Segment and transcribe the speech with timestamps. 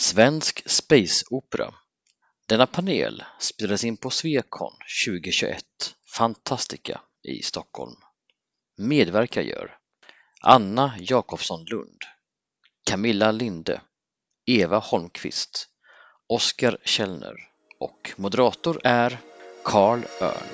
[0.00, 1.74] Svensk Space Opera.
[2.48, 4.72] Denna panel spelades in på Swecon
[5.06, 5.64] 2021
[6.16, 7.96] Fantastica i Stockholm.
[8.76, 9.76] Medverkar gör
[10.40, 11.98] Anna Jakobsson Lund,
[12.90, 13.80] Camilla Linde,
[14.46, 15.68] Eva Holmqvist,
[16.28, 17.34] Oskar Källner
[17.80, 19.18] och moderator är
[19.64, 20.48] Carl Örn.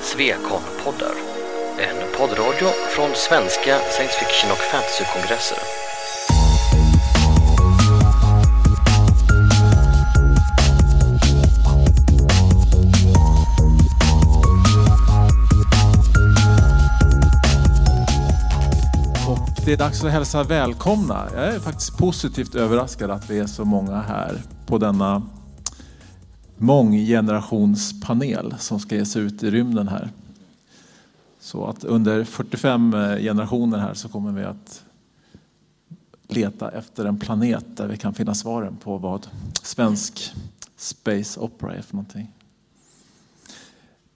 [0.00, 1.27] Svekon-poddar,
[1.78, 5.58] en poddradio från svenska science fiction och fantasykongresser.
[19.28, 21.28] Och det är dags att hälsa välkomna.
[21.34, 25.22] Jag är faktiskt positivt överraskad att det är så många här på denna
[26.56, 30.10] månggenerationspanel som ska ge sig ut i rymden här.
[31.48, 34.84] Så att under 45 eh, generationer här så kommer vi att
[36.26, 39.28] leta efter en planet där vi kan finna svaren på vad
[39.62, 40.32] svensk
[40.76, 42.32] space opera är för någonting.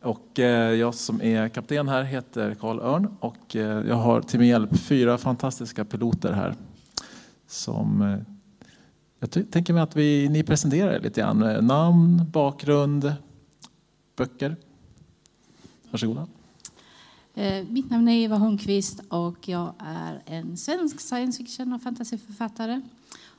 [0.02, 4.40] Och eh, jag som är kapten här heter Karl Örn och eh, jag har till
[4.40, 6.54] min hjälp fyra fantastiska piloter här.
[7.46, 8.16] Som,
[9.20, 11.66] jag tänker mig att vi, ni presenterar er lite grann.
[11.66, 13.12] Namn, bakgrund,
[14.16, 14.56] böcker.
[15.90, 16.26] Varsågoda.
[17.34, 22.80] Eh, mitt namn är Eva Holmqvist och jag är en svensk science fiction och fantasyförfattare.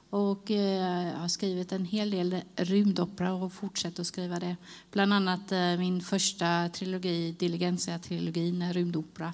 [0.09, 4.55] Och eh, jag har skrivit en hel del rymdopera och fortsätter att skriva det.
[4.91, 9.33] Bland annat eh, min första trilogi, Diligentia-trilogin, är rymdopera.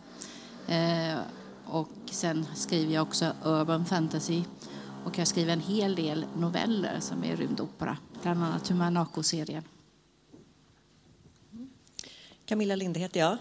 [1.65, 4.43] Och sen skriver jag också urban fantasy.
[5.05, 9.63] Och jag skriver en hel del noveller som är rymdopera, bland annat Humanaco-serien.
[12.45, 13.37] Camilla Linde heter jag.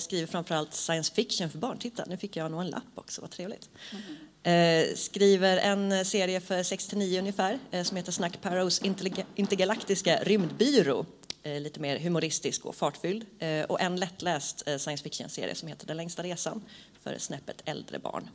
[0.00, 1.78] Skriver framförallt science fiction för barn.
[1.78, 3.68] Titta, nu fick jag nog en lapp också, vad trevligt.
[3.92, 4.02] Mm.
[4.42, 8.82] Eh, skriver en serie för 69 ungefär eh, som heter Snack Parrows
[9.34, 11.06] intergalaktiska rymdbyrå.
[11.42, 13.24] Eh, lite mer humoristisk och fartfylld.
[13.68, 16.64] och en lättläst science fiction-serie som heter Den längsta resan
[17.02, 18.28] för snäppet äldre barn.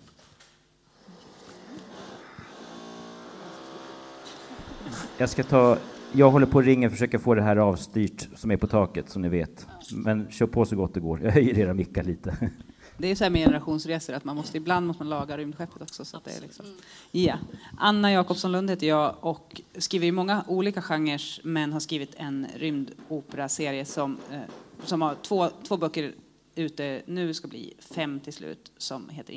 [5.18, 5.78] Jag ska ta
[6.16, 9.10] jag håller på att ringa och försöka få det här avstyrt som är på taket,
[9.10, 9.68] som ni vet.
[9.92, 11.20] Men kör på så gott det går.
[11.24, 12.50] Jag höjer era mickar lite.
[12.98, 16.06] Det är så här med generationsresor att man måste, ibland måste man laga rymdskeppet också.
[16.06, 16.66] Så det är liksom.
[17.12, 17.40] yeah.
[17.78, 22.48] Anna Jakobsson Lund heter jag och skriver i många olika genrer men har skrivit en
[22.56, 24.40] rymdoperaserie som, eh,
[24.84, 26.14] som har två, två böcker
[26.56, 29.34] ute nu, ska bli fem till slut, som heter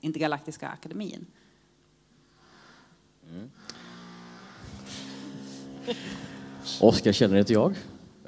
[0.00, 1.26] Intergalaktiska akademin.
[3.30, 3.50] Mm.
[6.80, 7.74] Oskar Källner heter jag.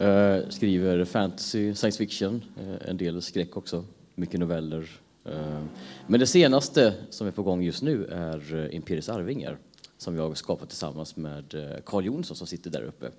[0.01, 3.85] Uh, skriver fantasy, science fiction, uh, en del skräck också
[4.15, 4.89] mycket noveller.
[5.25, 5.63] Eh,
[6.07, 9.59] men det senaste som är på gång just nu är eh, Imperiets Arvingar
[9.99, 13.11] som jag skapat tillsammans med eh, Carl Jonsson som sitter där uppe.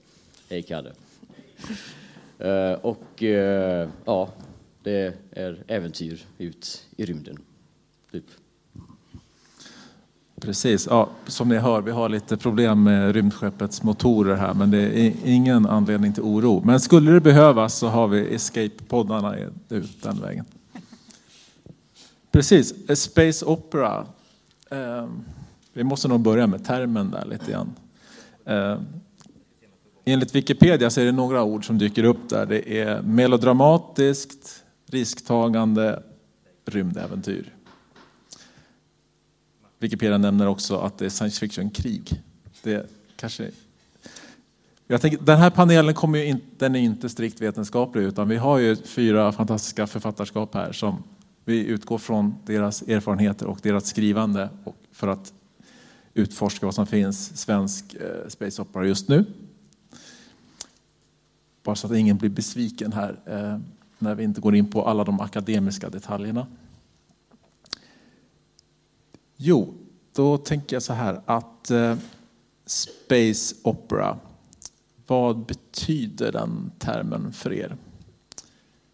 [0.50, 0.92] Hej Kalle.
[2.82, 3.24] Och
[4.06, 4.34] ja,
[4.84, 7.38] det är äventyr ut i rymden.
[8.12, 8.26] Typ.
[10.42, 10.88] Precis.
[10.90, 15.14] Ja, som ni hör, vi har lite problem med rymdskeppets motorer här, men det är
[15.24, 16.62] ingen anledning till oro.
[16.66, 20.46] Men skulle det behövas så har vi Escape-poddarna ut den vägen.
[22.32, 24.06] Precis, A Space Opera.
[24.70, 25.08] Eh,
[25.74, 27.74] vi måste nog börja med termen där lite grann.
[28.46, 28.80] Eh,
[30.06, 32.46] enligt Wikipedia så är det några ord som dyker upp där.
[32.46, 36.04] Det är melodramatiskt, risktagande,
[36.66, 37.54] rymdäventyr.
[39.82, 42.22] Wikipedia nämner också att det är science fiction-krig.
[42.64, 43.52] Det kanske...
[44.88, 48.38] Jag tänker, den här panelen kommer ju inte, den är inte strikt vetenskaplig utan vi
[48.38, 51.04] har ju fyra fantastiska författarskap här som
[51.46, 54.50] vi utgår från deras erfarenheter och deras skrivande
[54.92, 55.34] för att
[56.14, 59.26] utforska vad som finns svensk eh, space opera just nu.
[61.64, 63.60] Bara så att ingen blir besviken här eh,
[64.00, 66.48] när vi inte går in på alla de akademiska detaljerna.
[69.44, 69.74] Jo,
[70.14, 71.98] då tänker jag så här att eh,
[72.66, 74.18] space opera,
[75.08, 77.78] vad betyder den termen för er?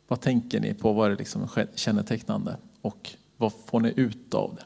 [0.08, 0.94] Vad tänker ni på?
[0.94, 2.58] Vad är det liksom kännetecknande?
[2.82, 4.64] Och vad får ni ut av det?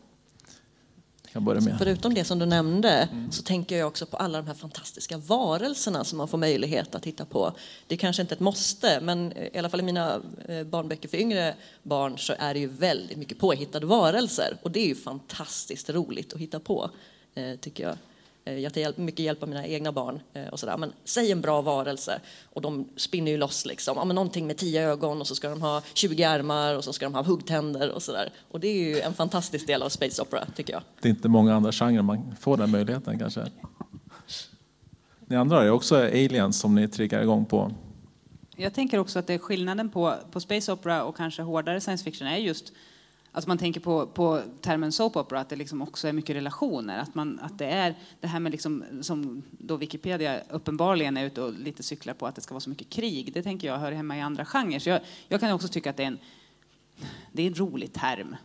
[1.33, 1.75] Jag börja med.
[1.77, 3.31] Förutom det som du nämnde mm.
[3.31, 7.03] så tänker jag också på alla de här fantastiska varelserna som man får möjlighet att
[7.03, 7.53] titta på.
[7.87, 11.17] Det är kanske inte ett måste, men i alla fall i mina eh, barnböcker för
[11.17, 15.89] yngre barn så är det ju väldigt mycket påhittade varelser och det är ju fantastiskt
[15.89, 16.89] roligt att hitta på,
[17.35, 17.97] eh, tycker jag.
[18.45, 20.77] Eh, Jag tar mycket hjälp av mina egna barn eh, och sådär.
[20.77, 22.19] Men säg en bra varelse
[22.53, 23.97] och de spinner ju loss liksom.
[23.97, 26.93] Ja, men någonting med tio ögon och så ska de ha 20 armar och så
[26.93, 28.29] ska de ha huggtänder och sådär.
[28.51, 30.81] Och det är ju en fantastisk del av space opera tycker jag.
[31.01, 33.45] Det är inte många andra genrer man får den möjligheten kanske.
[35.25, 37.71] Ni andra har ju också aliens som ni triggar igång på.
[38.55, 42.03] Jag tänker också att det är skillnaden på, på space opera och kanske hårdare science
[42.03, 42.73] fiction är just
[43.33, 46.99] Alltså man tänker på, på termen soap opera, att det liksom också är mycket relationer.
[46.99, 51.41] Att, man, att det är det här med, liksom, som då Wikipedia uppenbarligen är ute
[51.41, 53.33] och lite cyklar på, att det ska vara så mycket krig.
[53.33, 54.79] Det tänker jag hör hemma i andra genrer.
[54.79, 56.19] Så jag, jag kan också tycka att det är en,
[57.31, 58.35] det är en rolig term.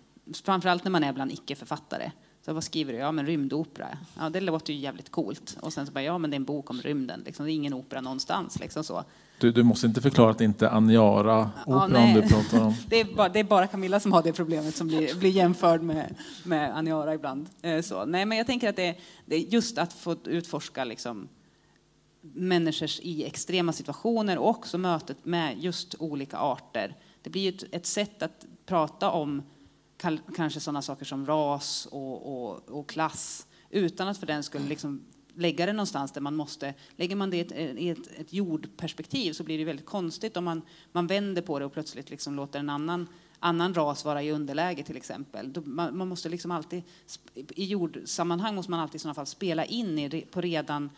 [0.44, 2.10] Framförallt när man är bland icke-författare.
[2.44, 2.98] Så vad skriver du?
[2.98, 3.98] Ja, men rymdopera.
[4.18, 5.56] Ja, det låter ju jävligt coolt.
[5.60, 7.22] Och sen så bara, ja, men det är en bok om rymden.
[7.26, 8.60] Liksom, det är ingen opera någonstans.
[8.60, 9.04] Liksom så.
[9.38, 12.14] Du, du måste inte förklara att det inte är Aniara-operan nej.
[12.14, 12.74] du pratar om.
[12.88, 15.82] Det är, bara, det är bara Camilla som har det problemet som blir, blir jämförd
[15.82, 17.48] med, med Aniara ibland.
[17.62, 18.04] Eh, så.
[18.04, 18.96] Nej, men jag tänker att det,
[19.26, 21.28] det är just att få utforska liksom,
[22.20, 26.96] människors i extrema situationer och också mötet med just olika arter.
[27.22, 29.42] Det blir ju ett, ett sätt att prata om
[30.36, 35.04] kanske sådana saker som ras och, och, och klass utan att för den skulle liksom
[35.36, 36.74] lägga det någonstans där man måste.
[36.96, 40.36] Lägger man det i ett, eh, i ett, ett jordperspektiv så blir det väldigt konstigt
[40.36, 40.62] om man,
[40.92, 44.82] man vänder på det och plötsligt liksom låter en annan annan ras vara i underläge
[44.82, 45.52] till exempel.
[45.52, 46.82] Då- Man, man måste liksom alltid,
[47.34, 50.90] I jordsammanhang måste man alltid i sådana fall spela in i, på redan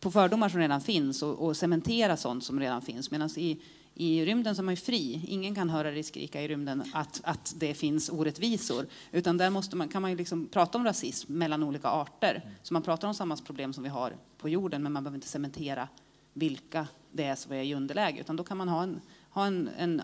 [0.00, 3.10] på fördomar som redan finns och, och cementera sånt som redan finns.
[3.10, 3.58] Medan i,
[4.00, 5.24] i rymden så är man ju fri.
[5.28, 8.86] Ingen kan höra dig skrika i rymden att, att det finns orättvisor.
[9.12, 12.50] Utan där måste man, kan man ju liksom prata om rasism mellan olika arter.
[12.62, 15.28] Så man pratar om samma problem som vi har på jorden men man behöver inte
[15.28, 15.88] cementera
[16.32, 18.20] vilka det är som är i underläge.
[18.20, 19.00] Utan då kan man ha en,
[19.30, 20.02] ha en, en,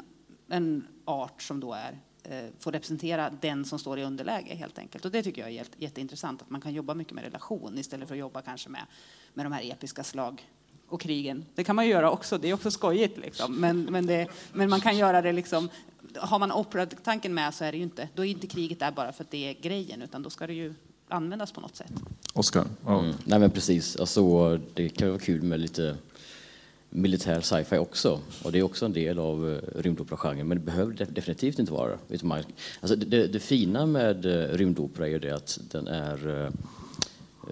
[0.49, 5.05] en art som då är eh, får representera den som står i underläge helt enkelt.
[5.05, 8.15] Och det tycker jag är jätteintressant att man kan jobba mycket med relation istället för
[8.15, 8.87] att jobba kanske med,
[9.35, 10.43] med de här episka slag
[10.89, 11.45] och krigen.
[11.55, 13.57] Det kan man ju göra också, det är också skojigt liksom.
[13.57, 15.69] Men, men, det, men man kan göra det liksom,
[16.17, 19.13] har man opera-tanken med så är det ju inte, då är inte kriget där bara
[19.13, 20.75] för att det är grejen utan då ska det ju
[21.09, 21.93] användas på något sätt.
[22.33, 22.65] Oskar?
[22.85, 23.01] Ja.
[23.01, 23.15] Mm.
[23.25, 25.97] Nej men precis, alltså, det kan vara kul med lite
[26.95, 28.21] militär sci-fi också.
[28.43, 31.73] Och det är också en del av uh, rymdoperagenren, men det behöver de- definitivt inte
[31.73, 31.99] vara.
[32.23, 32.43] Man,
[32.81, 36.45] alltså, det, det, det fina med uh, rymdopera är ju det att den är uh,
[36.45, 36.51] eh,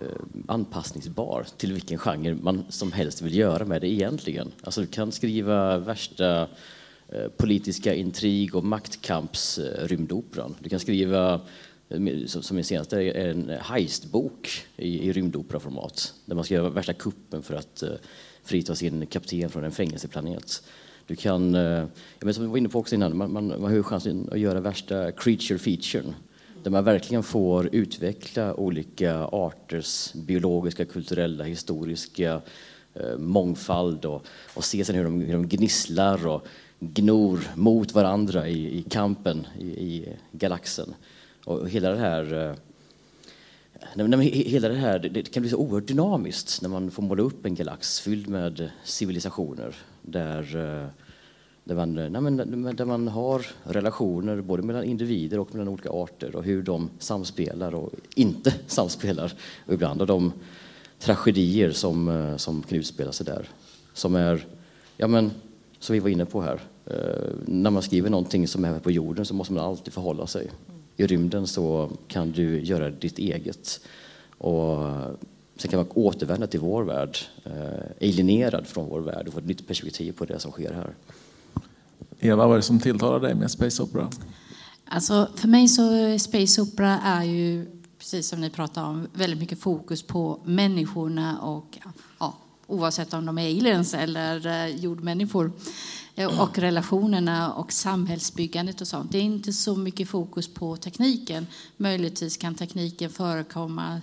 [0.00, 0.06] Eh,
[0.46, 4.52] anpassningsbar till vilken genre man som helst vill göra med det egentligen.
[4.62, 6.48] Alltså du kan skriva värsta
[7.08, 10.54] eh, politiska intrig och maktkamps-rymdoperan.
[10.60, 11.40] Du kan skriva
[11.88, 17.42] eh, som min senaste en heistbok i, i rymdoperaformat där man ska göra värsta kuppen
[17.42, 17.82] för att
[18.44, 20.62] frita sin kapten från en fängelseplanet.
[21.06, 21.52] Du kan,
[22.20, 24.60] som vi var inne på också innan, man, man, man har ju chansen att göra
[24.60, 26.14] värsta creature featuren
[26.62, 32.40] där man verkligen får utveckla olika arters biologiska, kulturella, historiska
[32.94, 36.46] eh, mångfald och, och se sen hur de, hur de gnisslar och
[36.80, 40.94] gnor mot varandra i, i kampen i, i galaxen.
[41.44, 42.54] Och hela det här eh,
[43.94, 47.22] Nej, hela det här det, det kan bli så oerhört dynamiskt när man får måla
[47.22, 50.88] upp en galax fylld med civilisationer där, eh,
[51.64, 56.36] där, man, nej, men, där man har relationer både mellan individer och mellan olika arter
[56.36, 59.32] och hur de samspelar och inte samspelar.
[59.66, 60.32] Och ibland har de
[60.98, 63.48] tragedier som, eh, som kan utspela sig där.
[63.92, 64.46] Som är,
[64.96, 65.30] ja men,
[65.78, 66.60] som vi var inne på här.
[66.86, 70.26] Eh, när man skriver någonting som är här på jorden så måste man alltid förhålla
[70.26, 70.50] sig.
[70.96, 73.80] I rymden så kan du göra ditt eget.
[74.38, 75.10] Och eh,
[75.56, 79.46] sen kan man återvända till vår värld, eh, alienerad från vår värld och få ett
[79.46, 80.94] nytt perspektiv på det som sker här.
[82.24, 84.10] Eva, vad är det som tilltalar dig med Space Opera?
[84.84, 87.66] Alltså, för mig så Space Opera är ju,
[87.98, 91.78] precis som ni pratar om, väldigt mycket fokus på människorna och
[92.18, 92.34] ja,
[92.66, 95.52] oavsett om de är aliens eller eh, jordmänniskor
[96.14, 99.12] eh, och relationerna och samhällsbyggandet och sånt.
[99.12, 101.46] Det är inte så mycket fokus på tekniken.
[101.76, 104.00] Möjligtvis kan tekniken förekomma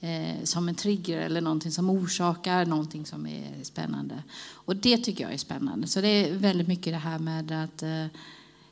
[0.00, 4.22] eh, som en trigger eller någonting som orsakar någonting som är spännande.
[4.52, 5.86] Och det tycker jag är spännande.
[5.86, 8.04] Så det är väldigt mycket det här med att eh,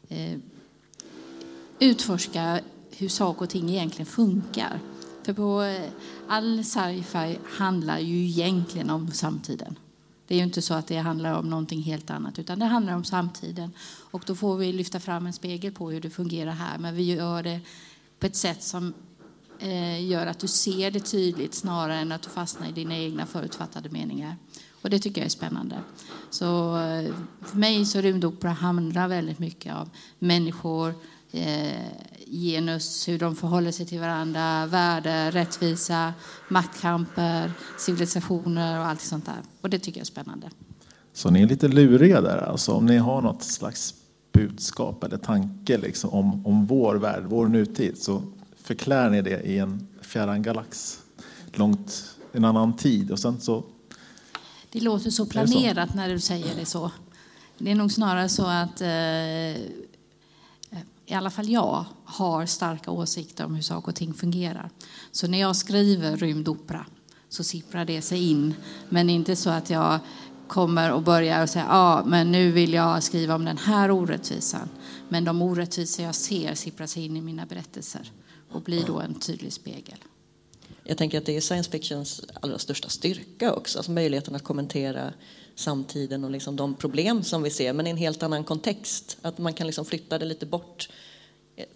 [0.08, 0.38] eh
[1.78, 4.80] utforska hur saker och ting egentligen funkar.
[5.22, 5.90] För på eh,
[6.28, 9.78] all sci-fi handlar ju egentligen om samtiden.
[10.26, 12.94] Det är ju inte så att det handlar om någonting helt annat, utan det handlar
[12.94, 13.72] om samtiden.
[14.10, 17.02] Och då får vi lyfta fram en spegel på hur det fungerar här, men vi
[17.02, 17.60] gör det
[18.18, 18.94] på ett sätt som
[19.64, 23.26] Eh, gör att du ser det tydligt snarare än att du fastnar i dina egna
[23.26, 24.36] förutfattade meningar.
[24.82, 25.76] Och det tycker jag är spännande.
[26.30, 30.94] Så eh, för mig så rymdopera handlar väldigt mycket om människor,
[31.32, 31.72] eh,
[32.26, 36.14] genus, hur de förhåller sig till varandra, värde, rättvisa,
[36.48, 39.42] maktkamper, civilisationer och allt sånt där.
[39.60, 40.50] Och det tycker jag är spännande.
[41.12, 43.94] Så ni är lite luriga där alltså, om ni har något slags
[44.32, 48.22] budskap eller tanke liksom, om, om vår värld, vår nutid, så
[48.64, 50.98] förklär ni det i en fjärran galax,
[51.52, 53.64] långt en annan tid och sen så...
[54.72, 55.96] Det låter så planerat så?
[55.96, 56.90] när du säger det så.
[57.58, 59.56] Det är nog snarare så att eh,
[61.06, 64.70] i alla fall jag har starka åsikter om hur saker och ting fungerar.
[65.12, 66.86] Så när jag skriver rymdopera
[67.28, 68.54] så sipprar det sig in.
[68.88, 69.98] Men inte så att jag
[70.48, 73.90] kommer och börjar och säger ja, ah, men nu vill jag skriva om den här
[73.90, 74.68] orättvisan.
[75.08, 78.10] Men de orättvisor jag ser sipprar sig in i mina berättelser
[78.54, 79.98] och blir då en tydlig spegel.
[80.84, 85.12] Jag tänker att det är science fictions allra största styrka också, alltså möjligheten att kommentera
[85.54, 89.16] samtiden och liksom de problem som vi ser, men i en helt annan kontext.
[89.22, 90.88] Att man kan liksom flytta det lite bort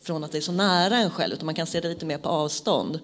[0.02, 2.18] från att det är så nära en själv, utan man kan se det lite mer
[2.18, 3.00] på avstånd.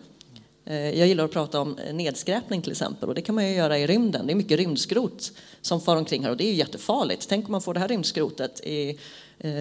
[0.64, 3.78] Eh, jag gillar att prata om nedskräpning till exempel och det kan man ju göra
[3.78, 4.26] i rymden.
[4.26, 7.28] Det är mycket rymdskrot som far omkring här och det är ju jättefarligt.
[7.28, 8.96] Tänk om man får det här rymdskrotet i eh,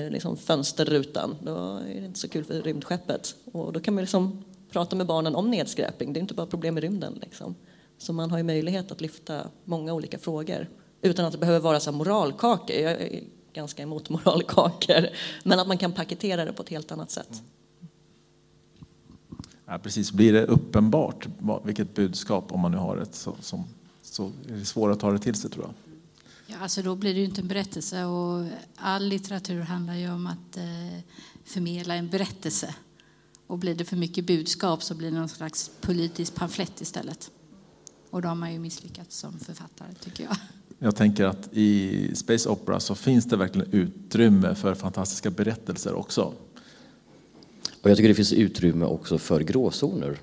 [0.10, 3.36] liksom fönsterrutan, då är det inte så kul för rymdskeppet.
[3.52, 6.78] Och då kan man liksom prata med barnen om nedskräpning, det är inte bara problem
[6.78, 7.20] i rymden.
[7.22, 7.56] Liksom.
[7.98, 10.68] Så man har ju möjlighet att lyfta många olika frågor
[11.02, 12.76] utan att det behöver vara så moralkakor.
[12.76, 15.08] Jag är ganska emot moralkakor,
[15.44, 17.32] men att man kan paketera det på ett helt annat sätt.
[17.32, 17.46] Mm.
[19.66, 21.28] Ja, precis, blir det uppenbart
[21.64, 23.64] vilket budskap, om man nu har ett, så, som,
[24.02, 25.74] så är det svårare att ta det till sig tror jag.
[26.54, 28.46] Ja, alltså då blir det ju inte en berättelse och
[28.76, 31.00] all litteratur handlar ju om att eh,
[31.46, 32.76] förmedla en berättelse.
[33.48, 37.32] Och blir det för mycket budskap så blir det någon slags politisk pamflett istället.
[38.10, 40.36] Och då har man ju misslyckats som författare tycker jag.
[40.80, 46.34] Jag tänker att i Space Opera så finns det verkligen utrymme för fantastiska berättelser också.
[47.82, 50.20] Och jag tycker det finns utrymme också för gråzoner.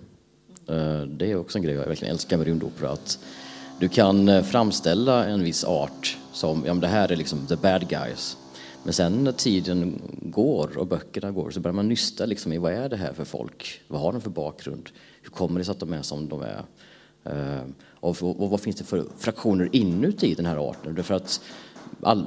[0.66, 2.90] Eh, det är också en grej jag verkligen älskar med rymdopera.
[2.90, 3.18] Att
[3.80, 7.56] du kan eh, framställa en viss art som, ja men det här är liksom the
[7.56, 8.36] bad guys.
[8.82, 12.72] Men sen när tiden går och böckerna går så börjar man nysta liksom i vad
[12.72, 13.80] är det här för folk?
[13.88, 14.88] Vad har de för bakgrund?
[15.22, 16.64] Hur kommer det sig att de är som de är?
[17.24, 17.62] Eh,
[18.00, 20.94] och, vad finns det för fraktioner inuti den här arten?
[20.94, 21.40] Därför att
[22.02, 22.24] all,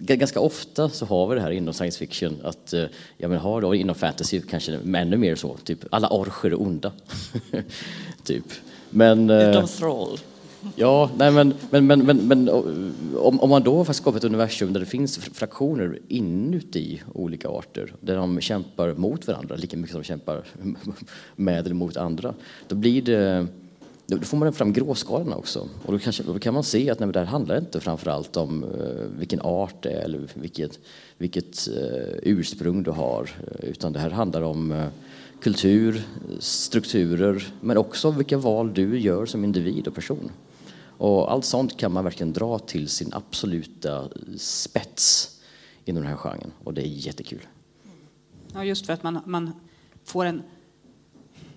[0.00, 2.84] ganska ofta så har vi det här inom science fiction att, eh,
[3.16, 6.92] ja men har då inom fantasy kanske ännu mer så, typ alla orcher är onda.
[8.24, 8.44] typ.
[8.98, 9.30] Men...
[9.30, 10.18] Eh, Utom Thrall.
[10.76, 12.48] Ja, nej men, men, men, men, men
[13.16, 17.94] om, om man då faktiskt skapar ett universum där det finns fraktioner inuti olika arter,
[18.00, 20.44] där de kämpar mot varandra lika mycket som de kämpar
[21.36, 22.34] med eller mot andra,
[22.68, 23.46] då blir det
[24.06, 25.68] då får man fram gråskalorna också.
[25.84, 28.64] Och då, kanske, då kan man se att nej, det här handlar inte framförallt om
[28.64, 30.78] uh, vilken art det är eller vilket,
[31.18, 31.68] vilket
[32.22, 33.30] ursprung du har.
[33.62, 34.90] Utan det här handlar om
[35.40, 36.02] kultur,
[36.38, 40.30] strukturer, men också vilka val du gör som individ och person.
[40.98, 45.30] Och allt sånt kan man verkligen dra till sin absoluta spets
[45.84, 46.52] inom den här genren.
[46.64, 47.46] Och det är jättekul.
[48.54, 49.52] Ja, just för att man, man
[50.04, 50.42] får en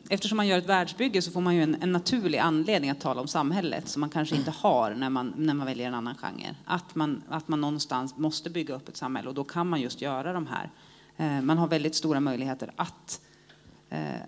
[0.10, 3.22] eftersom man gör ett världsbygge så får man ju en, en, naturlig anledning att tala
[3.22, 6.56] om samhället som man kanske inte har när man, när man väljer en annan genre.
[6.66, 10.02] Att man, att man någonstans måste bygga upp ett samhälle och då kan man just
[10.02, 10.70] göra de här.
[11.18, 13.31] Eh, man har väldigt stora möjligheter att eh,
[13.92, 14.22] Eh,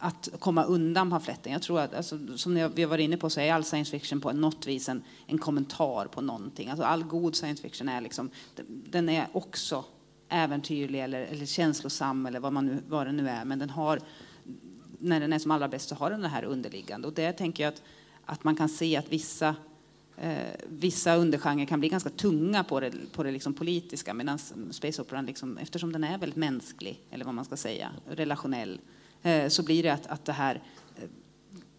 [0.00, 1.52] att komma undan pamfletten.
[1.52, 4.20] Jag tror att, alltså, som vi har varit inne på, så är all science fiction
[4.20, 6.68] på något vis en, en kommentar på någonting.
[6.68, 8.30] Alltså, all god science fiction är liksom,
[8.66, 9.84] den är också
[10.28, 14.00] äventyrlig eller, eller känslosam eller vad, man nu, vad det nu är, men den har
[14.98, 17.08] när den är som allra bäst så har den det här underliggande.
[17.08, 17.82] Och det tänker jag att,
[18.24, 19.56] att man kan se att vissa,
[20.16, 20.36] eh,
[20.68, 24.38] vissa undergenrer kan bli ganska tunga på det, på det liksom politiska medan
[24.70, 28.97] space operan, liksom, eftersom den är väldigt mänsklig, eller vad man ska säga, relationell, eh,
[29.48, 30.62] så blir det att, att det här
[30.96, 31.02] eh,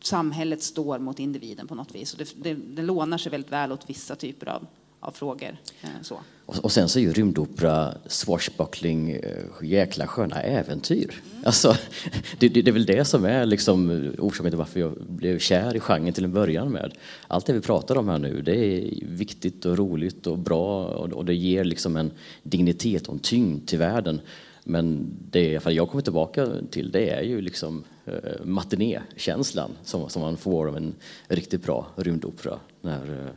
[0.02, 2.14] samhället står mot individen på något vis.
[2.14, 4.68] Och det, det, det lånar sig väldigt väl åt vissa typer av,
[5.00, 5.58] av frågor.
[5.82, 6.20] Eh, så.
[6.46, 11.22] Och, sen så är ju rymdopera swashbuckling, eh, jäkla sköna äventyr.
[11.32, 11.46] Mm.
[11.46, 11.76] Alltså,
[12.40, 15.76] det, det, det, är väl det som är liksom orsaken till varför jag blev kär
[15.76, 16.94] i genren till en början med.
[17.28, 21.26] Allt det vi pratar om här nu, det är viktigt och roligt och bra och,
[21.26, 22.12] det ger liksom en
[22.44, 24.22] dignitet och en tyngd till världen.
[24.70, 30.38] Men det jag kommer tillbaka till det är ju liksom eh, matinékänslan som, som man
[30.38, 30.96] får av en
[31.28, 32.60] riktigt bra rymdopera.
[32.82, 33.32] När, eh,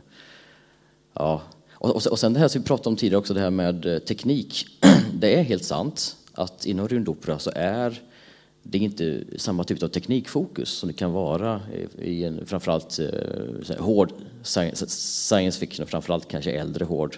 [1.13, 3.85] ja, och, och sen det här som vi pratade om tidigare också, det här med
[3.85, 4.65] eh, teknik.
[5.13, 8.01] Det är helt sant att inom rymdopera så är
[8.63, 11.61] det inte samma typ av teknikfokus som det kan vara
[11.99, 14.11] i en framförallt eh, hård
[14.43, 17.17] science fiction, och framförallt kanske äldre hård.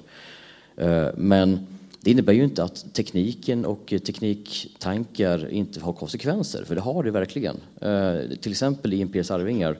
[0.78, 1.68] Eh, men
[2.06, 7.12] det innebär ju inte att tekniken och tekniktankar inte har konsekvenser, för det har det
[7.12, 7.58] verkligen.
[7.82, 9.78] Eh, till exempel i Imperiets arvingar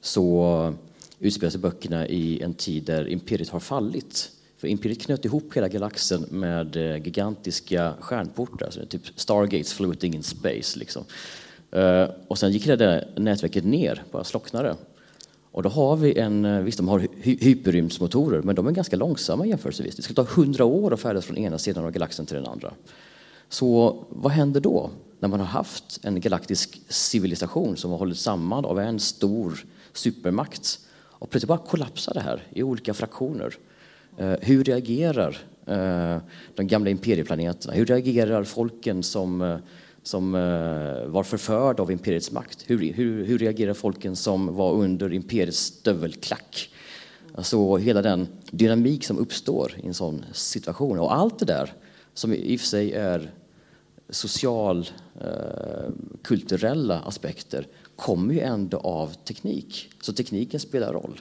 [0.00, 0.74] så
[1.18, 4.30] utspelar sig böckerna i en tid där imperiet har fallit.
[4.56, 10.22] För imperiet knöt ihop hela galaxen med eh, gigantiska stjärnportar, alltså typ Stargates floating in
[10.22, 10.78] space.
[10.78, 11.04] Liksom.
[11.70, 14.76] Eh, och sen gick det där nätverket ner, bara slocknade.
[15.52, 18.96] Och då har vi en, eh, visst de har hy hyperrymdsmotorer, men de är ganska
[18.96, 19.96] långsamma jämförelsevis.
[19.96, 22.72] Det ska ta hundra år att färdas från ena sidan av galaxen till den andra.
[23.48, 28.64] Så vad händer då när man har haft en galaktisk civilisation som har hållits samman
[28.64, 33.54] av en stor supermakt och plötsligt bara kollapsar det här i olika fraktioner?
[34.16, 36.18] Eh, hur reagerar eh,
[36.54, 37.74] de gamla imperieplaneterna?
[37.74, 39.58] Hur reagerar folken som
[40.02, 42.64] som eh, var förförd av imperiets makt.
[42.66, 46.70] Hur, hur, hur reagerar folken som var under imperiets stövelklack?
[47.34, 50.98] Alltså hela den dynamik som uppstår i en sån situation.
[50.98, 51.72] Och allt det där,
[52.14, 53.30] som i och för sig är
[54.08, 54.88] social,
[55.20, 55.92] eh,
[56.22, 57.66] kulturella aspekter,
[57.96, 59.90] kommer ju ändå av teknik.
[60.00, 61.20] Så tekniken spelar roll.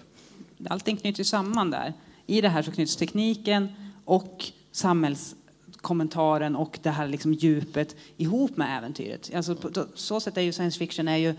[0.69, 1.93] Allting knyts ju samman där.
[2.25, 3.67] I det här så knyts tekniken
[4.05, 5.35] och samhälls
[5.81, 9.31] kommentaren och det här liksom djupet ihop med äventyret.
[9.35, 11.35] Alltså på så sätt är ju science fiction är ju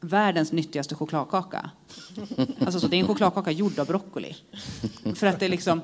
[0.00, 1.70] världens nyttigaste chokladkaka.
[2.60, 4.36] Alltså så det är en chokladkaka gjord av broccoli.
[5.14, 5.80] För att det är liksom,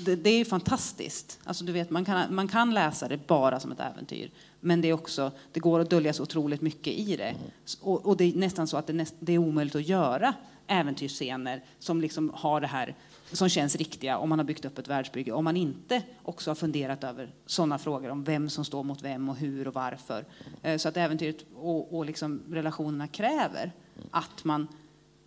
[0.00, 1.38] det, det är fantastiskt.
[1.44, 4.30] Alltså du vet, man, kan, man kan läsa det bara som ett äventyr.
[4.60, 7.34] Men det, är också, det går att dölja så otroligt mycket i det.
[7.80, 10.34] Och, och det är nästan så att det, näst, det är omöjligt att göra
[10.66, 12.94] äventyrsscener som liksom har det här
[13.32, 15.32] som känns riktiga om man har byggt upp ett världsbygge.
[15.32, 19.28] Om man inte också har funderat över sådana frågor om vem som står mot vem
[19.28, 20.24] och hur och varför.
[20.62, 23.72] Eh, så att äventyret och, och liksom relationerna kräver
[24.10, 24.68] att man,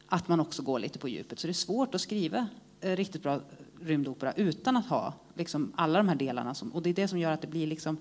[0.07, 1.39] att man också går lite på djupet.
[1.39, 2.47] Så det är svårt att skriva
[2.81, 3.39] eh, riktigt bra
[3.81, 6.53] rymdopera utan att ha liksom alla de här delarna.
[6.53, 7.97] Som, och det är det som gör att det blir liksom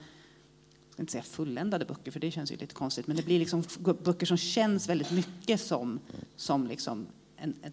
[0.89, 3.39] jag ska inte säga fulländade böcker, för det känns ju lite konstigt, men det blir
[3.39, 3.65] liksom
[4.03, 6.01] böcker som känns väldigt mycket som,
[6.37, 7.07] som liksom
[7.37, 7.73] en, en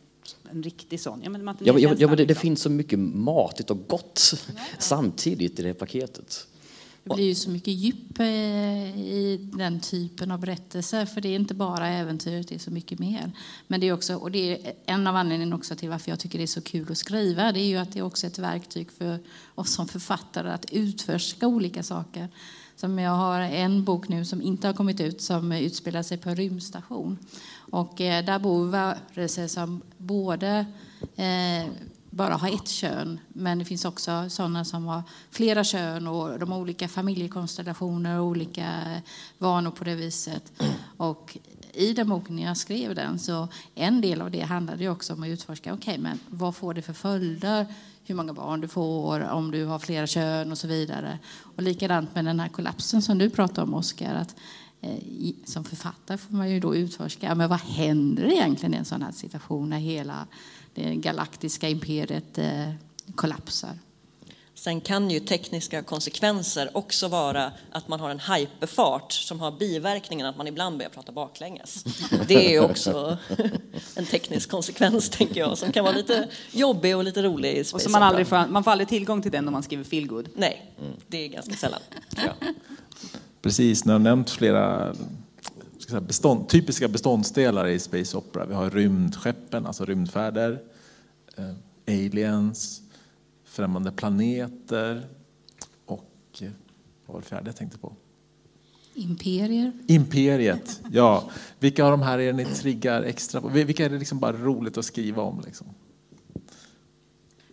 [0.52, 1.22] en riktig sån.
[1.24, 4.62] Ja, men, ja, ja, ja, men det, det, finns så mycket matigt och gott ja.
[4.80, 6.48] samtidigt i det paketet.
[7.04, 11.36] Det blir ju så mycket djup eh, i den typen av berättelser, för det är
[11.36, 13.32] inte bara äventyret, det är så mycket mer.
[13.68, 16.38] Men det är också, och det är en av anledningarna också till varför jag tycker
[16.38, 18.91] det är så kul att skriva, det är ju att det är också ett verktyg
[18.91, 19.20] för
[19.56, 22.28] oss som författare att utforska olika saker.
[22.80, 26.30] Som jag har en bok nu som inte har kommit ut som utspelar sig på
[26.30, 27.18] en rymdstation.
[27.58, 30.65] Och eh, där bor varelser som både
[31.15, 31.72] eh,
[32.10, 36.52] bara har ett kön, men det finns också sådana som har flera kön och de
[36.52, 39.02] har olika familjekonstellationer och olika
[39.38, 40.52] vanor på det viset.
[40.98, 41.38] Och
[41.74, 45.24] i den boken när jag skrev den så en del av det handlade också om
[45.24, 47.65] att utforska, okej, okay, men vad får det för följder?
[48.10, 51.19] Hur många barn du får, om du har flera kön och så vidare.
[51.56, 54.36] Och likadant med den här kollapsen som du pratade om, Oskar, att
[54.82, 59.02] Eh, som författare får man ju då utforska men vad händer egentligen i en sån
[59.02, 60.28] här situation när hela
[60.74, 62.72] det galaktiska imperiet eh,
[63.15, 63.80] kollapsar.
[64.60, 70.28] Sen kan ju tekniska konsekvenser också vara att man har en hyperfart som har biverkningen
[70.28, 71.84] att man ibland börjar prata baklänges.
[72.28, 73.17] Det är också
[73.95, 77.82] en teknisk konsekvens, tänker jag, som kan vara lite jobbig och lite rolig i Och
[77.82, 80.30] så man, aldrig får, man får aldrig tillgång till den om man skriver feelgood?
[80.36, 80.72] Nej,
[81.08, 81.82] det är ganska sällan.
[82.15, 82.48] Ja.
[83.41, 84.95] Precis, ni har nämnt flera
[85.89, 88.45] säga, bestånd, typiska beståndsdelar i Space Opera.
[88.45, 90.62] Vi har rymdskeppen, alltså rymdfärder,
[91.38, 91.54] eh,
[91.88, 92.82] aliens,
[93.60, 95.08] främmande planeter
[95.86, 96.50] och eh,
[97.06, 97.93] vad var det fjärde jag tänkte på?
[98.93, 99.72] Imperier.
[99.88, 101.30] Imperiet, ja.
[101.60, 103.48] Vilka av de här är det ni triggar extra på?
[103.48, 105.41] Vilka är det liksom bara roligt att skriva om?
[105.45, 105.67] Liksom?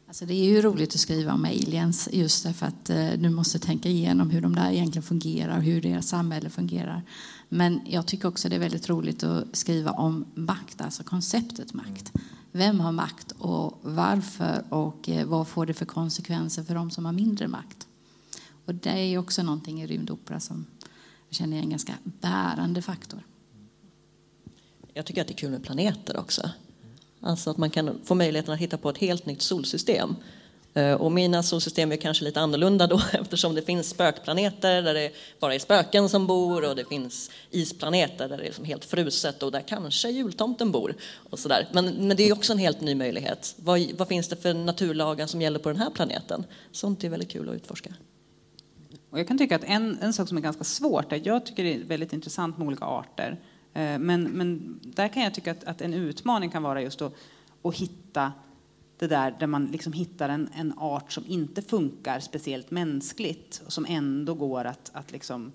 [0.06, 3.58] Alltså det är ju roligt att skriva om aliens just därför att eh, du måste
[3.58, 7.02] tänka igenom hur de där egentligen fungerar och hur deras samhälle fungerar.
[7.48, 12.12] Men jag tycker också det är väldigt roligt att skriva om makt, alltså konceptet makt.
[12.56, 17.04] Vem har makt och varför och eh, vad får det för konsekvenser för de som
[17.04, 17.86] har mindre makt?
[18.64, 20.66] Och det är också någonting i rymdopera som
[21.28, 23.20] jag känner är en ganska bärande faktor.
[24.94, 26.50] Jag tycker att det är kul med planeter också.
[27.20, 30.16] Alltså att man kan få möjligheten att hitta på ett helt nytt solsystem.
[30.76, 35.10] Eh, och mina solsystem är kanske lite annorlunda då eftersom det finns spökplaneter där det
[35.40, 39.42] bara är spöken som bor och det finns isplaneter där det är liksom helt fruset
[39.42, 40.94] och där kanske jultomten bor.
[41.30, 41.68] Och sådär.
[41.72, 43.54] Men, men det är också en helt ny möjlighet.
[43.58, 46.44] Vad, vad finns det för naturlagar som gäller på den här planeten?
[46.72, 47.94] Sånt är väldigt kul att utforska.
[49.10, 51.64] Och jag kan tycka att en, en sak som är ganska svårt, är, jag tycker
[51.64, 53.40] det är väldigt intressant med olika arter,
[53.74, 57.12] eh, men, men där kan jag tycka att, att en utmaning kan vara just att,
[57.62, 58.32] att hitta
[58.98, 63.72] det där där man liksom hittar en, en art som inte funkar speciellt mänskligt och
[63.72, 65.52] som ändå går att, att liksom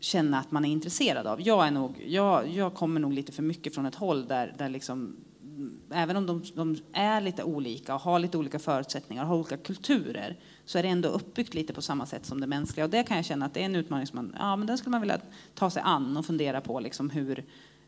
[0.00, 1.40] känna att man är intresserad av.
[1.40, 4.68] Jag, är nog, jag, jag kommer nog lite för mycket från ett håll där, där
[4.68, 9.28] liksom, mm, även om de, de är lite olika och har lite olika förutsättningar och
[9.28, 12.84] har olika kulturer så är det ändå uppbyggt lite på samma sätt som det mänskliga.
[12.84, 14.78] Och det kan jag känna att det är en utmaning som man, ja, men den
[14.78, 15.18] skulle man vilja
[15.54, 17.44] ta sig an och fundera på liksom hur,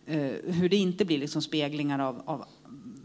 [0.07, 2.45] eh, hur det inte blir liksom speglingar av, av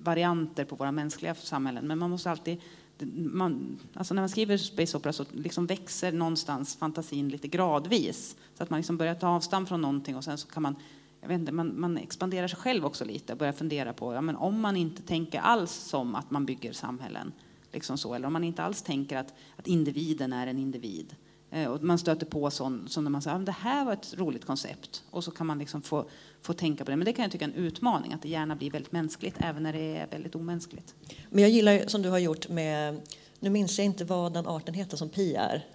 [0.03, 1.87] varianter på våra mänskliga samhällen.
[1.87, 2.57] Men man måste alltid
[3.05, 8.35] man, alltså när man skriver space opera så liksom växer någonstans fantasin lite gradvis.
[8.57, 10.75] Så att man liksom börjar ta avstamp från någonting och sen så kan man,
[11.21, 14.21] jag vet inte, man, man expanderar sig själv också lite och börjar fundera på, ja
[14.21, 17.31] men om man inte tänker alls som att man bygger samhällen,
[17.71, 21.15] liksom så, eller om man inte alls tänker att, att individen är en individ.
[21.51, 24.13] Eh, och man stöter på sånt som när man säger, ja, det här var ett
[24.17, 25.03] roligt koncept.
[25.09, 26.05] Och så kan man liksom få
[26.41, 26.97] få tänka på det.
[26.97, 29.63] Men det kan jag tycka är en utmaning, att det gärna blir väldigt mänskligt även
[29.63, 30.95] när det är väldigt omänskligt.
[31.29, 33.01] Men jag gillar som du har gjort med,
[33.39, 35.65] nu minns jag inte vad den arten heter som pi är.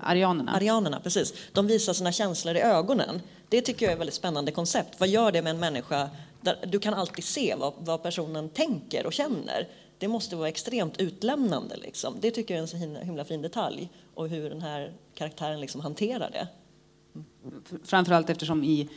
[0.00, 0.52] Arianerna.
[0.52, 1.34] Arianerna, precis.
[1.52, 3.22] De visar sina känslor i ögonen.
[3.48, 5.00] Det tycker jag är ett väldigt spännande koncept.
[5.00, 6.10] Vad gör det med en människa?
[6.40, 9.68] Där du kan alltid se vad, vad personen tänker och känner.
[9.98, 11.76] Det måste vara extremt utlämnande.
[11.76, 12.14] Liksom.
[12.20, 13.90] Det tycker jag är en så himla fin detalj.
[14.14, 16.48] Och hur den här karaktären liksom hanterar det.
[17.84, 18.88] Framförallt eftersom i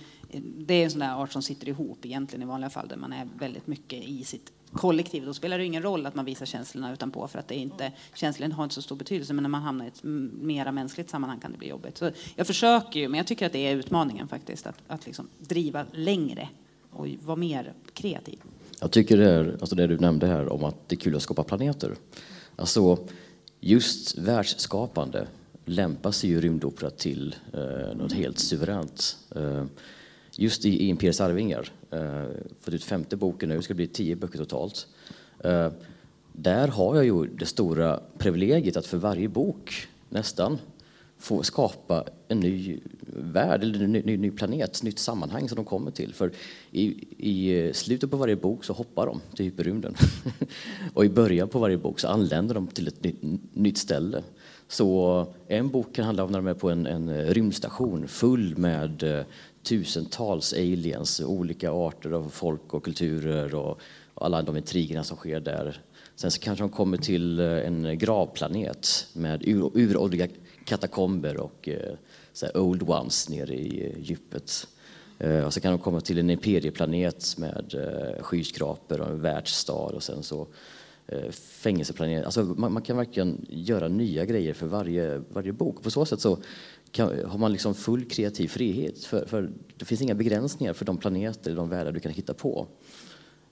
[0.57, 3.13] det är en sån där art som sitter ihop egentligen i vanliga fall där man
[3.13, 5.25] är väldigt mycket i sitt kollektiv.
[5.25, 8.55] Då spelar det ingen roll att man visar känslorna utanpå för att det inte, känslorna
[8.55, 9.33] har inte så stor betydelse.
[9.33, 10.03] Men när man hamnar i ett
[10.41, 11.97] mera mänskligt sammanhang kan det bli jobbigt.
[11.97, 14.67] Så jag försöker ju, men jag tycker att det är utmaningen faktiskt.
[14.67, 16.49] Att, att liksom driva längre
[16.91, 18.39] och vara mer kreativ.
[18.79, 21.21] Jag tycker det, är, alltså det du nämnde här om att det är kul att
[21.21, 21.95] skapa planeter.
[22.55, 22.97] Alltså
[23.59, 25.27] just världsskapande
[25.65, 29.17] lämpar sig ju rymdopera till eh, något helt suveränt.
[29.35, 29.65] Eh,
[30.35, 32.23] just i, i Imperiets arvingar, eh,
[32.61, 34.87] fått ut femte boken nu, det ska bli tio böcker totalt.
[35.39, 35.71] Eh,
[36.33, 40.57] där har jag ju det stora privilegiet att för varje bok, nästan,
[41.19, 42.79] få skapa en ny
[43.13, 46.13] värld, eller en ny, ny, ny planet, ett nytt sammanhang som de kommer till.
[46.13, 46.31] För
[46.71, 46.83] i,
[47.17, 49.95] i slutet på varje bok så hoppar de till hyperrymden.
[50.93, 53.21] och i början på varje bok så anländer de till ett nytt,
[53.53, 54.23] nytt ställe.
[54.67, 59.03] Så en bok kan handla om när de är på en, en rymdstation full med
[59.03, 59.25] eh,
[59.63, 63.79] tusentals aliens, olika arter av folk och kulturer och,
[64.13, 65.81] och alla de intrigerna som sker där.
[66.15, 70.27] Sen så kanske de kommer till eh, en gravplanet med ur, uråldriga
[70.69, 74.67] katakomber och eh, old ones nere i eh, djupet.
[75.19, 77.75] Eh, och så kan de komma till en imperieplanet med
[78.19, 80.47] skyskrapor och en världsstad och sen så
[81.31, 82.25] fängelseplanet.
[82.25, 85.83] Alltså man, man, kan verkligen göra nya grejer för varje, varje bok.
[85.83, 86.37] På så sätt så
[86.91, 89.03] kan, har man liksom full kreativ frihet.
[89.03, 92.67] För, för, det finns inga begränsningar för de planeter, de världar du kan hitta på.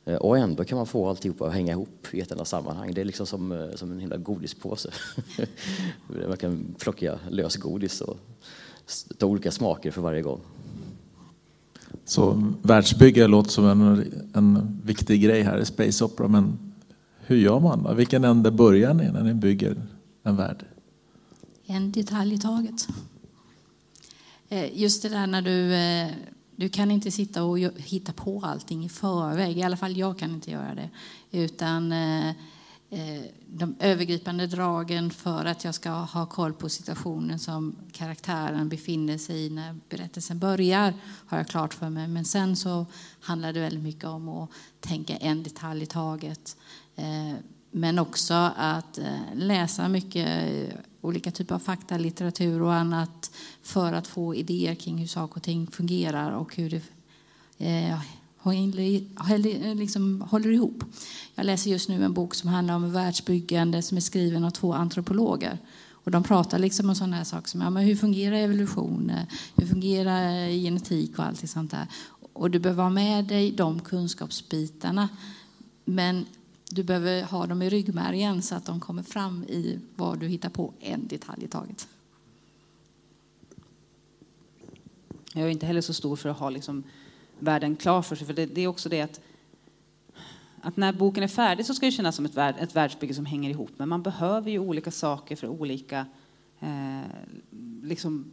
[0.07, 2.93] Eh, och ändå kan man få alltihopa att hänga ihop i ett enda sammanhang.
[2.93, 4.91] Det är liksom som, eh, som en himla godispåse.
[6.27, 8.17] man kan plocka lös godis och
[9.17, 10.39] ta olika smaker för varje gång.
[12.05, 16.59] Så världsbygge låter som en, en viktig grej här i Space Opera, men
[17.19, 17.83] hur gör man?
[17.83, 17.93] Då?
[17.93, 19.75] Vilken ände börjar ni när ni bygger
[20.23, 20.65] en värld?
[21.65, 22.87] En detalj i taget.
[24.49, 25.73] Eh, just det där när du,
[26.57, 29.57] du kan inte sitta och hitta på allting i förväg.
[29.57, 30.89] I alla fall jag kan inte göra det.
[31.31, 32.29] Utan eh,
[32.89, 39.17] eh, de övergripande dragen för att jag ska ha koll på situationen som karaktären befinner
[39.17, 40.93] sig i när berättelsen börjar
[41.27, 42.07] har jag klart för mig.
[42.07, 42.85] Men sen så
[43.19, 46.57] handlar det väldigt mycket om att tänka en detalj i taget.
[46.95, 47.33] Eh,
[47.71, 54.07] men också att eh, läsa mycket eh, olika typer av faktalitteratur och annat för att
[54.07, 56.81] få idéer kring hur saker och ting fungerar och hur det
[57.57, 60.83] eh, eh, liksom håller ihop.
[61.35, 64.73] Jag läser just nu en bok som handlar om världsbyggande som är skriven av två
[64.73, 65.57] antropologer.
[65.91, 69.11] Och de pratar liksom om sådana här saker som ja, men hur fungerar evolution,
[69.55, 71.87] hur fungerar genetik och allt sånt där.
[72.33, 75.09] Och du behöver ha med dig de kunskapsbitarna.
[75.85, 76.25] Men
[76.69, 80.49] du behöver ha dem i ryggmärgen så att de kommer fram i vad du hittar
[80.49, 81.87] på en detalj i taget.
[85.33, 86.83] Jag är inte heller så stor för att ha liksom
[87.39, 88.27] världen klar för sig.
[88.27, 89.21] För det, det, är också det att,
[90.61, 93.25] att när boken är färdig så ska det kännas som ett, värld, ett världsbygge som
[93.25, 93.71] hänger ihop.
[93.77, 96.05] Men man behöver ju olika saker för olika...
[96.59, 97.01] Eh,
[97.83, 98.31] liksom,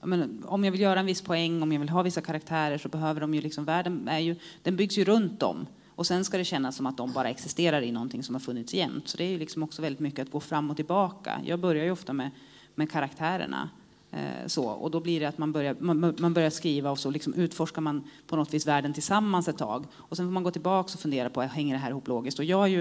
[0.00, 2.78] jag menar, om jag vill göra en viss poäng, om jag vill ha vissa karaktärer
[2.78, 3.64] så behöver de ju liksom...
[3.64, 5.66] Världen är ju, den byggs ju runt om.
[6.00, 8.74] Och sen ska det kännas som att de bara existerar i någonting som har funnits
[8.74, 9.08] jämt.
[9.08, 11.40] Så det är ju liksom också väldigt mycket att gå fram och tillbaka.
[11.44, 12.30] Jag börjar ju ofta med,
[12.74, 13.70] med karaktärerna.
[14.10, 17.10] Eh, så, och då blir det att man börjar, man, man, börjar skriva och så
[17.10, 19.84] liksom utforskar man på något vis världen tillsammans ett tag.
[19.94, 22.38] Och sen får man gå tillbaka och fundera på, hänger det här ihop logiskt?
[22.38, 22.78] Och jag är ju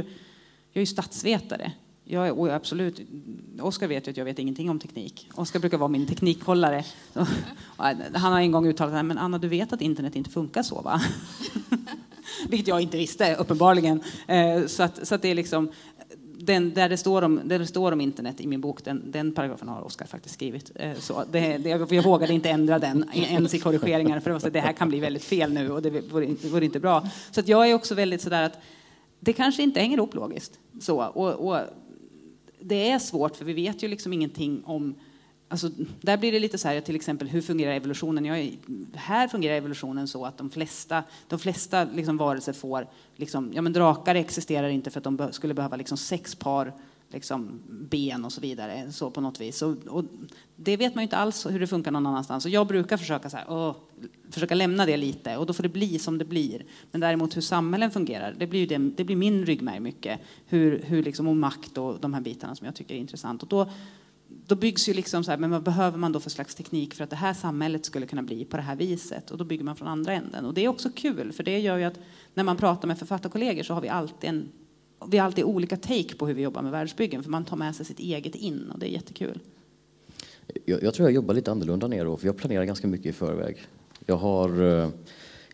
[0.71, 1.71] Jag är ju statsvetare.
[2.03, 3.01] Jag är, och absolut,
[3.61, 5.29] Oskar vet ju att jag vet ingenting om teknik.
[5.35, 6.83] Oskar brukar vara min teknikhållare.
[7.79, 10.63] Eh, han har en gång uttalat att men Anna, du vet att internet inte funkar
[10.63, 11.01] så va?
[12.49, 14.03] Vilket jag inte visste, uppenbarligen.
[14.27, 15.71] Eh, så att, så att det är liksom,
[16.39, 19.33] den, där, det står om, där det står om internet i min bok, den, den
[19.33, 20.71] paragrafen har Oskar faktiskt skrivit.
[20.75, 24.59] Eh, så det, det, jag vågade inte ändra den ens i korrigeringar för att det
[24.59, 27.07] här kan bli väldigt fel nu och det vore, vore inte bra.
[27.31, 28.59] Så att jag är också väldigt sådär att
[29.19, 30.59] det kanske inte hänger ihop logiskt.
[30.81, 31.59] Så, och, och
[32.59, 34.95] det är svårt för vi vet ju liksom ingenting om
[35.51, 35.69] Alltså,
[36.01, 38.25] där blir det lite så här, till exempel, hur fungerar evolutionen?
[38.25, 38.57] Jag,
[38.93, 43.73] här fungerar evolutionen så att de flesta, de flesta liksom varelser får, liksom, ja men
[43.73, 46.73] drakar existerar inte för att de be, skulle behöva liksom sex par
[47.09, 49.61] liksom, ben och så vidare, så på något vis.
[49.61, 50.05] Och, och,
[50.55, 52.45] det vet man ju inte alls hur det funkar någon annanstans.
[52.45, 53.75] Och jag brukar försöka, så här, åh,
[54.29, 56.65] försöka lämna det lite och då får det bli som det blir.
[56.91, 60.19] Men däremot hur samhällen fungerar, det blir, det, det blir min ryggmärg mycket.
[60.45, 63.43] Hur, hur liksom, och makt och de här bitarna som jag tycker är intressant.
[63.43, 63.69] Och då,
[64.47, 67.03] då byggs ju liksom så här, men vad behöver man då för slags teknik för
[67.03, 69.31] att det här samhället skulle kunna bli på det här viset?
[69.31, 70.45] Och då bygger man från andra änden.
[70.45, 71.99] Och det är också kul, för det gör ju att
[72.33, 74.51] när man pratar med författarkollegor så har vi alltid en
[75.07, 77.75] vi har alltid olika take på hur vi jobbar med världsbyggen, för man tar med
[77.75, 79.39] sig sitt eget in och det är jättekul.
[80.65, 83.13] Jag, jag tror jag jobbar lite annorlunda ner då, för jag planerar ganska mycket i
[83.13, 83.57] förväg.
[84.05, 84.91] Jag har, eh, jag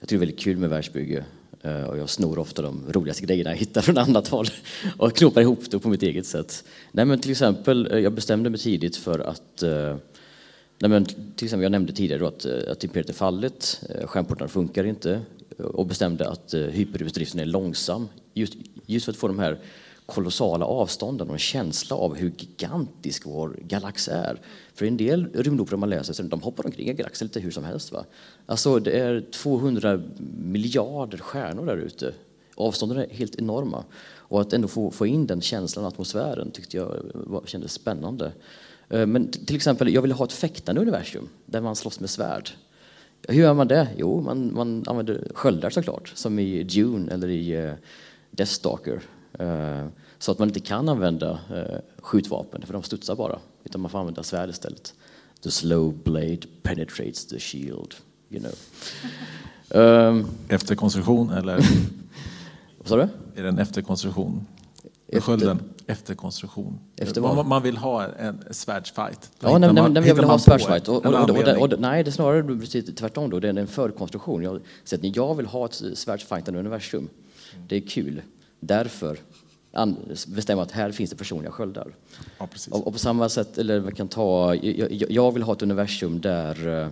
[0.01, 1.25] tycker det är väldigt kul med världsbygge
[1.61, 4.47] Eh, och jag snor ofta de roligaste grejerna jag hittar från annat håll
[4.97, 6.63] och knopar ihop det på mitt eget sätt.
[6.91, 9.95] Nej men till exempel, eh, jag bestämde mig tidigt för att eh,
[10.79, 15.21] Nej, men till exempel, jag nämnde tidigare att, att imperiet är fallet, stjärnportarna funkar inte
[15.57, 18.07] och bestämde att hyperhusdriften är långsam.
[18.33, 18.53] Just,
[18.85, 19.59] just för att få de här
[20.05, 24.41] kolossala avstånden och en känsla av hur gigantisk vår galax är.
[24.73, 27.91] För en del rymdoperor man läser, de hoppar omkring i galaxen lite hur som helst.
[27.91, 28.05] Va?
[28.45, 30.01] Alltså det är 200
[30.37, 32.13] miljarder stjärnor där ute.
[32.55, 33.83] Avstånden är helt enorma.
[34.27, 38.31] Och att ändå få, få in den känslan, atmosfären, tyckte jag var, kändes spännande.
[38.89, 42.49] Eh, men till exempel, jag ville ha ett fäktande universum där man slåss med svärd.
[43.27, 43.87] Hur gör man det?
[43.97, 47.73] Jo, man, man använder sköldar såklart, som i Dune eller i eh,
[48.31, 49.01] Deathstalker.
[49.41, 53.39] Uh, så att man inte kan använda uh, skjutvapen, för de studsar bara.
[53.63, 54.93] Utan man får använda svärd istället.
[55.43, 57.95] The slow blade penetrates the shield,
[58.29, 58.53] you know.
[59.69, 61.55] Um, efterkonstruktion eller?
[62.77, 63.07] Vad sa du?
[63.35, 64.45] Är det en efterkonstruktion?
[65.07, 66.79] Efter, skölden, efterkonstruktion.
[66.95, 69.31] Efter man, man vill ha en svärdsfight.
[69.39, 70.87] Ja, nej, nej, nej, jag vill ha en svärdsfight.
[70.87, 73.39] Och, och, och, och, nej, det är snarare precis tvärtom då.
[73.39, 74.43] Det är en förkonstruktion.
[74.43, 77.09] Jag, så att jag vill ha ett svärdsfightande universum.
[77.67, 78.21] Det är kul.
[78.59, 79.19] Därför
[80.27, 81.95] bestämma att här finns det personliga sköldar.
[82.37, 85.61] Ja, och, och, på samma sätt, eller vi kan ta, jag, jag, vill ha ett
[85.61, 86.87] universum där, eh,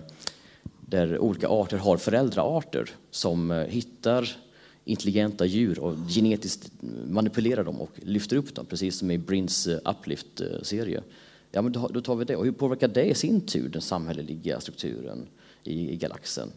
[0.80, 4.36] där olika arter har föräldraarter som eh, hittar
[4.84, 6.72] intelligenta djur och genetiskt
[7.08, 11.02] manipulerar dem och lyfter upp dem, precis som i Brins eh, Uplift-serie.
[11.52, 12.36] Ja, men då, tar vi det.
[12.36, 15.26] Och hur påverkar det i sin tur den samhälleliga strukturen
[15.64, 16.52] i, i galaxen,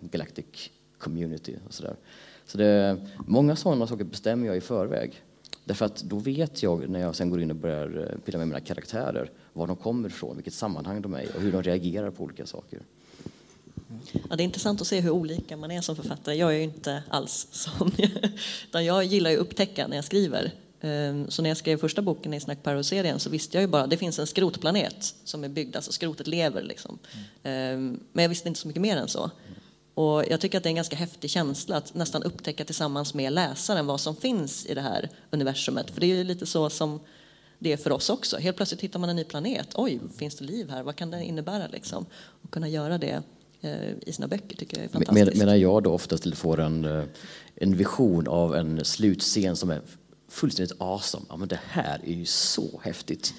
[0.00, 1.96] Galactic Community och sådär.
[2.46, 5.22] Så det, många sådana saker bestämmer jag i förväg.
[5.64, 8.48] Därför att då vet jag när jag sen går in och börjar eh, pilla med
[8.48, 12.10] mina karaktärer var de kommer ifrån, vilket sammanhang de är i och hur de reagerar
[12.10, 12.80] på olika saker.
[14.12, 16.34] Ja, det är intressant att se hur olika man är som författare.
[16.34, 17.92] Jag är ju inte alls sån.
[18.68, 20.52] Utan jag gillar ju att upptäcka när jag skriver.
[20.80, 23.82] Ehm, så när jag skrev första boken i Snack Paro-serien så visste jag ju bara
[23.82, 26.98] att det finns en skrotplanet som är byggd, alltså skrotet lever liksom.
[27.42, 29.30] Ehm, men jag visste inte så mycket mer än så.
[29.94, 33.32] Och jag tycker att det är en ganska häftig känsla att nästan upptäcka tillsammans med
[33.32, 35.90] läsaren vad som finns i det här universumet.
[35.90, 37.00] För det är ju lite så som
[37.58, 38.36] det är för oss också.
[38.36, 39.68] Helt plötsligt hittar man en ny planet.
[39.74, 40.82] Oj, finns det liv här?
[40.82, 41.66] Vad kan det innebära?
[41.66, 42.06] Liksom?
[42.42, 43.22] Och kunna göra det
[43.60, 45.26] eh, i sina böcker tycker jag är fantastiskt.
[45.26, 47.04] Med, medan jag då oftast får en, eh,
[47.54, 49.80] en vision av en slutscen som är
[50.28, 51.26] fullständigt awesome.
[51.28, 53.34] Ja, men det här är ju så häftigt.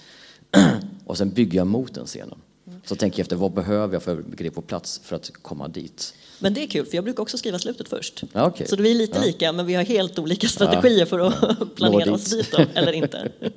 [1.06, 2.40] Och sen bygger jag mot den scenen.
[2.86, 6.14] Så tänker jag efter vad behöver jag för grej på plats för att komma dit.
[6.40, 8.24] Men det är kul, för jag brukar också skriva slutet först.
[8.34, 8.68] Ja, okay.
[8.68, 9.26] Så vi är lite ja.
[9.26, 11.06] lika, men vi har helt olika strategier ja.
[11.06, 13.32] för att planera oss dit, då, eller inte.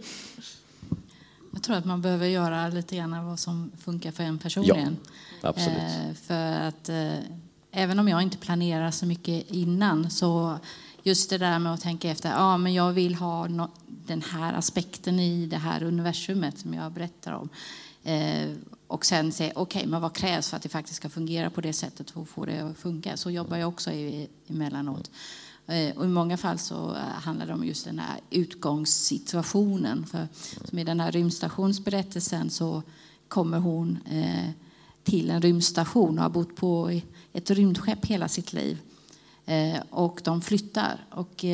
[1.52, 4.96] Jag tror att man behöver göra lite grann vad som funkar för en personligen.
[5.42, 5.78] Ja, absolut.
[5.78, 7.18] Eh, för att eh,
[7.70, 10.58] även om jag inte planerar så mycket innan så
[11.02, 14.54] just det där med att tänka efter, ja men jag vill ha no den här
[14.54, 17.48] aspekten i det här universumet som jag berättar om.
[18.04, 18.48] Eh,
[18.86, 21.60] och sen se, okej, okay, men vad krävs för att det faktiskt ska fungera på
[21.60, 23.16] det sättet och få det att funka.
[23.16, 23.90] Så jobbar jag också
[24.48, 25.10] emellanåt.
[25.66, 30.06] Eh, och I många fall så eh, handlar det om just den här utgångssituationen.
[30.06, 30.28] För
[30.64, 32.82] som i den här rymdstationsberättelsen så
[33.28, 34.50] kommer hon eh,
[35.04, 37.00] till en rymdstation och har bott på
[37.32, 38.78] ett rymdskepp hela sitt liv.
[39.90, 41.06] Och de flyttar.
[41.10, 41.44] Och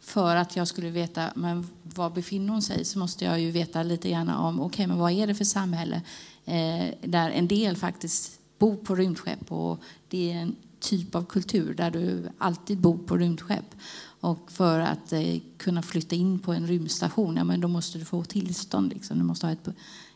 [0.00, 3.82] för att jag skulle veta men var befinner hon sig så måste jag ju veta
[3.82, 6.02] lite grann om okay, men vad är det för samhälle
[6.44, 11.74] Eh, där en del faktiskt bor på rymdskepp och det är en typ av kultur
[11.74, 13.74] där du alltid bor på rymdskepp.
[14.20, 18.04] Och för att eh, kunna flytta in på en rymdstation, ja, men då måste du
[18.04, 18.92] få tillstånd.
[18.92, 19.18] Liksom.
[19.18, 19.68] Du måste ha ett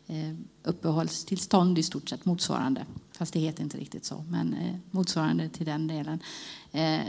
[0.07, 2.87] eh, uppehållstillstånd i stort sett motsvarande.
[3.13, 6.21] Fast det heter inte riktigt så, men eh, motsvarande till den delen.
[6.73, 7.01] Eh,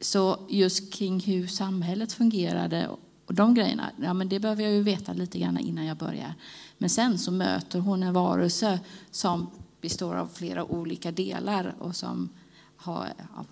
[0.00, 2.90] så just kring hur samhället fungerade
[3.26, 6.34] och de grejerna, ja, men det behöver jag ju veta lite grann innan jag börjar.
[6.78, 12.28] Men sen så möter hon en varelse som består av flera olika delar och som
[12.76, 13.44] har, ja,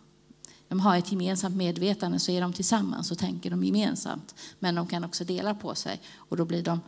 [0.69, 4.35] de har ett gemensamt medvetande så är de tillsammans och tänker de gemensamt.
[4.59, 6.81] Men de kan också dela på sig och då blir de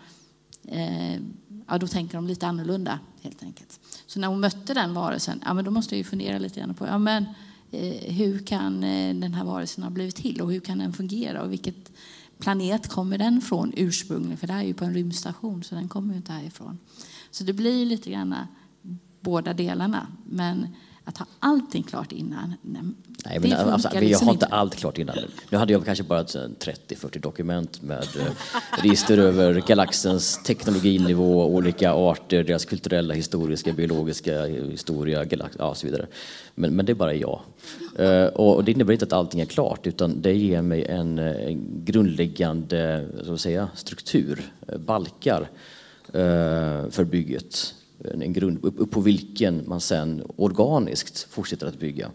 [0.64, 1.20] eh,
[1.68, 3.80] ja, då tänker de lite annorlunda helt enkelt.
[4.06, 6.74] Så när hon mötte den varelsen, ja, men då måste jag ju fundera lite grann
[6.74, 7.24] på ja, men,
[7.70, 11.42] eh, hur kan eh, den här varelsen ha blivit till och hur kan den fungera
[11.42, 11.92] och vilket
[12.38, 14.36] planet kommer den från ursprungligen?
[14.36, 16.78] För det här är ju på en rymdstation så den kommer ju inte härifrån.
[17.30, 18.34] Så det blir lite grann
[19.20, 20.06] båda delarna.
[20.24, 20.66] Men
[21.08, 22.54] att ha allting klart innan.
[22.62, 25.16] Nej, men alltså, jag liksom har inte allt klart innan.
[25.50, 32.44] Nu hade jag kanske bara 30-40 dokument med eh, register över galaxens teknologinivå, olika arter,
[32.44, 36.06] deras kulturella, historiska, biologiska historia, galax, ja, och så vidare.
[36.54, 37.40] Men, men det är bara jag.
[38.00, 41.84] Uh, och det innebär inte att allting är klart, utan det ger mig en, en
[41.84, 44.42] grundläggande så säga, struktur,
[44.78, 45.48] balkar
[46.90, 52.10] för bygget en grund upp på vilken man sen organiskt fortsätter att bygga.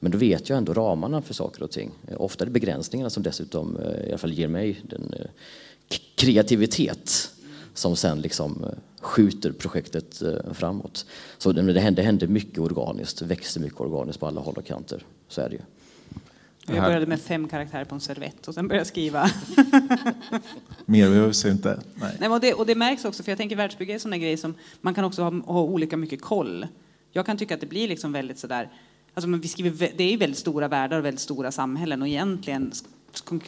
[0.00, 1.90] Men då vet jag ändå ramarna för saker och ting.
[2.08, 5.26] Eh, ofta är det begränsningarna som dessutom eh, i alla fall ger mig den eh,
[6.14, 7.30] kreativitet
[7.74, 8.66] som sen liksom
[9.00, 10.22] skjuter projektet
[10.52, 11.06] framåt.
[11.38, 15.04] Så det hände det mycket organiskt, växte mycket organiskt på alla håll och kanter.
[15.28, 15.62] Så är det ju.
[16.66, 19.30] Jag började med fem karaktärer på en servett och sen började jag skriva.
[20.84, 21.80] Mer behövs inte.
[21.94, 22.16] Nej.
[22.20, 24.36] Nej, och, det, och det märks också, för jag tänker världsbygge är en sån grej
[24.36, 26.66] som man kan också ha, ha, olika mycket koll.
[27.12, 28.68] Jag kan tycka att det blir liksom väldigt sådär,
[29.14, 32.72] alltså vi skriver, det är ju väldigt stora världar och väldigt stora samhällen och egentligen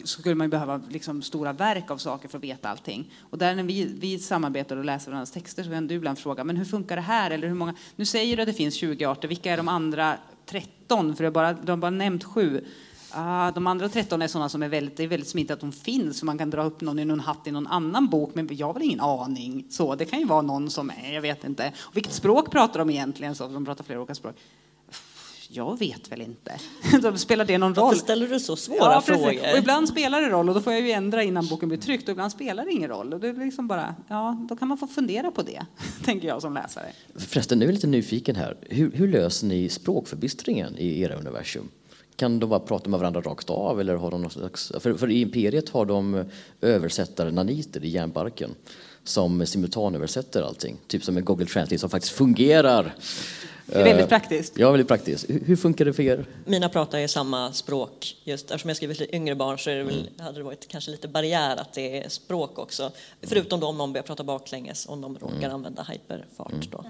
[0.03, 3.11] skulle man ju behöva liksom stora verk av saker för att veta allting.
[3.29, 6.43] Och där när vi, vi samarbetar och läser varandras texter så kan du ibland fråga,
[6.43, 7.31] men hur funkar det här?
[7.31, 7.75] Eller hur många?
[7.95, 11.15] Nu säger du att det finns 20 arter, vilka är de andra 13?
[11.15, 12.65] För du har bara, du har bara nämnt sju.
[13.11, 15.71] Ah, de andra 13 är sådana som är väldigt, det är väldigt smidigt att de
[15.71, 18.49] finns, så man kan dra upp någon i någon hatt i någon annan bok, men
[18.51, 19.65] jag har väl ingen aning.
[19.69, 21.73] Så det kan ju vara någon som är, jag vet inte.
[21.79, 23.35] Och vilket språk pratar de egentligen?
[23.35, 24.35] Så de pratar flera olika språk.
[25.51, 26.59] Jag vet väl inte.
[27.01, 27.85] Då spelar det någon roll?
[27.85, 29.51] Varför ställer du så svåra ja, frågor?
[29.51, 32.03] Och ibland spelar det roll och då får jag ju ändra innan boken blir tryckt
[32.03, 33.13] och ibland spelar det ingen roll.
[33.13, 35.65] Och det är liksom bara, ja, då kan man få fundera på det,
[36.05, 36.85] tänker jag som läsare.
[37.15, 38.57] Förresten, nu är jag lite nyfiken här.
[38.61, 41.69] Hur, hur löser ni språkförbistringen i era universum?
[42.19, 43.79] Kan de bara prata med varandra rakt av?
[43.79, 46.25] Eller har de någon slags, för, för i Imperiet har de
[46.61, 48.55] översättare, naniter, i järnbarken
[49.03, 50.77] som simultanöversätter allting.
[50.87, 52.95] Typ som en Google Translate som faktiskt fungerar.
[53.65, 54.57] Det är väldigt eh, praktiskt.
[54.57, 55.25] Ja, väldigt praktiskt.
[55.29, 56.25] Hur, funkar det för er?
[56.45, 58.15] Mina pratar ju samma språk.
[58.23, 60.25] Just eftersom jag skriver till yngre barn så det väl, mm.
[60.25, 62.91] hade det varit kanske lite barriär att det är språk också.
[63.21, 65.53] Förutom då om någon börjar prata baklänges, om de råkar mm.
[65.53, 66.51] använda hyperfart.
[66.51, 66.67] Mm.
[66.71, 66.85] Då.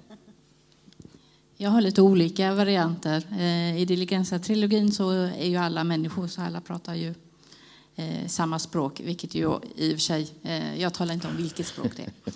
[1.61, 3.23] Jag har lite olika varianter.
[3.31, 7.13] Eh, I Diligenza-trilogin så är ju alla människor, så alla pratar ju
[7.95, 11.67] eh, samma språk, vilket ju i och för sig, eh, jag talar inte om vilket
[11.67, 12.11] språk det är,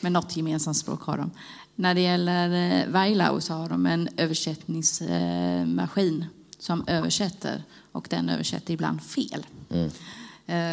[0.00, 1.30] men något gemensamt språk har de.
[1.74, 6.24] När det gäller Weilau så har de en översättningsmaskin
[6.58, 9.46] som översätter och den översätter ibland fel.
[9.70, 9.90] Mm.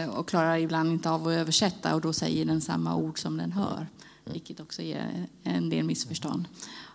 [0.09, 3.51] Och klarar ibland inte av att översätta och då säger den samma ord som den
[3.51, 3.87] hör,
[4.23, 6.47] vilket också ger en del missförstånd.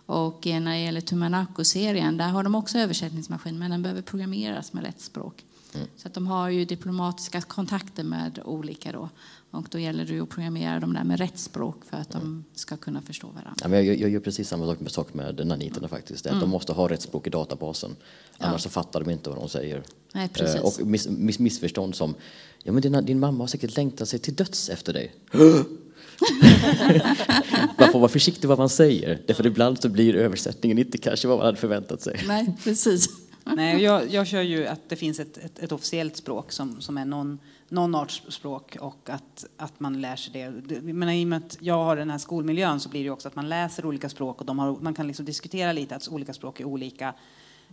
[0.09, 4.83] Och när det gäller Tumanako-serien, där har de också översättningsmaskin, men den behöver programmeras med
[4.83, 5.45] rätt språk.
[5.75, 5.87] Mm.
[5.97, 9.09] Så att de har ju diplomatiska kontakter med olika då.
[9.51, 12.77] Och då gäller det att programmera dem där med rätt språk för att de ska
[12.77, 13.55] kunna förstå varandra.
[13.61, 16.25] Ja, men jag, jag gör precis samma sak med, sak med naniterna faktiskt.
[16.25, 16.39] Mm.
[16.39, 17.95] De måste ha rätt språk i databasen.
[18.37, 18.57] Annars ja.
[18.57, 19.83] så fattar de inte vad de säger.
[20.13, 20.55] Nej, precis.
[20.55, 22.15] Eh, och miss, miss, missförstånd som,
[22.63, 25.15] ja men din, din mamma har säkert längtat sig till döds efter dig.
[27.77, 31.37] man får vara försiktig vad man säger, därför ibland så blir översättningen inte kanske vad
[31.37, 32.19] man hade förväntat sig.
[32.27, 33.09] Nej, precis.
[33.55, 36.97] Nej, jag, jag kör ju att det finns ett, ett, ett officiellt språk som, som
[36.97, 40.81] är någon, någon arts språk och att, att man lär sig det.
[40.81, 43.35] Men I och med att jag har den här skolmiljön så blir det också att
[43.35, 46.59] man läser olika språk och de har, man kan liksom diskutera lite att olika språk
[46.59, 47.13] är olika,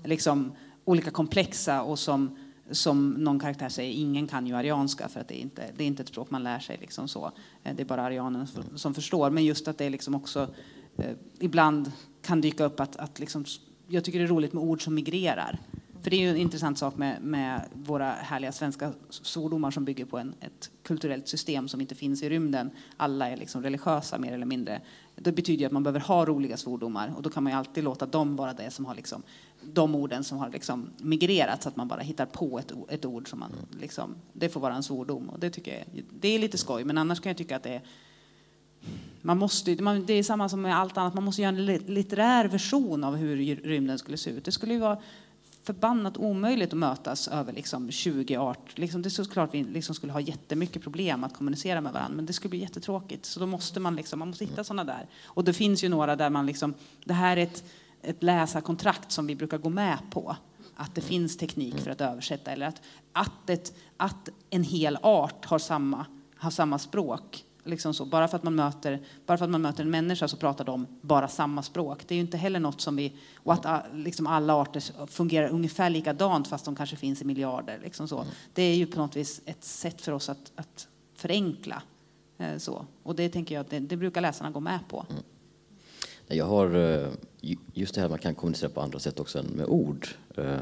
[0.04, 0.52] liksom,
[0.84, 2.38] olika komplexa och som
[2.70, 5.86] som någon karaktär säger, ingen kan ju arianska för att det är inte det är
[5.86, 6.78] inte ett språk man lär sig.
[6.80, 7.32] Liksom så.
[7.62, 9.30] Eh, det är bara arianerna som förstår.
[9.30, 10.48] Men just att det liksom också
[10.96, 11.92] eh, ibland
[12.22, 13.44] kan dyka upp att, att liksom,
[13.88, 15.60] jag tycker det är roligt med ord som migrerar.
[16.06, 20.04] För det är ju en intressant sak med, med våra härliga svenska svordomar som bygger
[20.04, 22.70] på en, ett kulturellt system som inte finns i rymden.
[22.96, 24.80] Alla är liksom religiösa mer eller mindre.
[25.14, 28.36] Det betyder att man behöver ha roliga svordomar och då kan man alltid låta dem
[28.36, 29.22] vara det som har liksom,
[29.62, 33.28] de orden som har liksom migrerat så att man bara hittar på ett, ett ord
[33.30, 36.58] som man liksom, det får vara en svordom och det tycker jag det är lite
[36.58, 37.82] skoj men annars kan jag tycka att det är
[39.22, 42.44] man måste, man, det är samma som med allt annat, man måste göra en litterär
[42.44, 44.44] version av hur rymden skulle se ut.
[44.44, 44.98] Det skulle ju vara
[45.66, 48.78] förbannat omöjligt att mötas över liksom 20 art.
[48.78, 52.26] Liksom, det är såklart vi liksom skulle ha jättemycket problem att kommunicera med varandra, men
[52.26, 53.26] det skulle bli jättetråkigt.
[53.26, 55.06] Så då måste man, liksom, man måste hitta sådana där.
[55.24, 57.64] Och det finns ju några där man liksom, det här är ett,
[58.02, 60.36] ett läsarkontrakt som vi brukar gå med på.
[60.76, 65.44] Att det finns teknik för att översätta, eller att, att, ett, att en hel art
[65.44, 66.06] har samma,
[66.36, 68.04] har samma språk Liksom så.
[68.04, 70.86] Bara, för att man möter, bara för att man möter en människa så pratar de
[71.00, 72.04] bara samma språk.
[72.08, 73.12] Det är ju inte heller något som vi...
[73.36, 77.78] Och att ah, liksom alla arter fungerar ungefär likadant fast de kanske finns i miljarder.
[77.82, 78.24] Liksom så.
[78.54, 81.82] Det är ju på något vis ett sätt för oss att, att förenkla.
[82.38, 82.86] Eh, så.
[83.02, 85.06] Och det tänker jag att det, det brukar läsarna gå med på.
[85.10, 85.22] Mm.
[86.26, 87.08] Jag har eh,
[87.74, 90.08] just det här man kan kommunicera på andra sätt också än med ord.
[90.36, 90.58] Eh,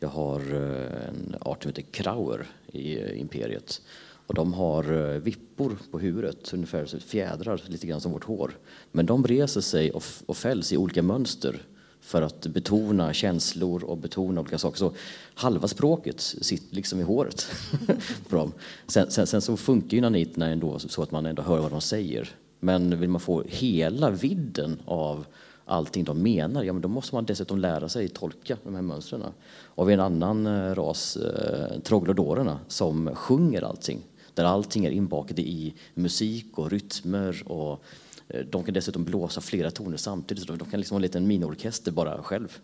[0.00, 3.82] jag har en art som heter krauer i imperiet.
[4.28, 8.58] Och de har eh, vippor på huvudet, ungefär fjädrar, lite grann som vårt hår.
[8.92, 11.62] Men de reser sig och, och fälls i olika mönster
[12.00, 14.78] för att betona känslor och betona olika saker.
[14.78, 14.92] Så
[15.34, 17.46] halva språket sitter liksom i håret
[18.28, 18.52] på dem.
[18.86, 21.80] Sen, sen, sen, så funkar ju naniterna ändå så att man ändå hör vad de
[21.80, 22.30] säger.
[22.60, 25.26] Men vill man få hela vidden av
[25.64, 29.22] allting de menar, ja men då måste man dessutom lära sig tolka de här mönstren.
[29.64, 34.02] Och vi har en annan eh, ras, eh, troglodorerna, som sjunger allting
[34.38, 37.82] där allting är inbakat i musik och rytmer och
[38.28, 41.26] eh, de kan dessutom blåsa flera toner samtidigt, så de kan liksom ha en liten
[41.26, 42.58] miniorkester bara själv.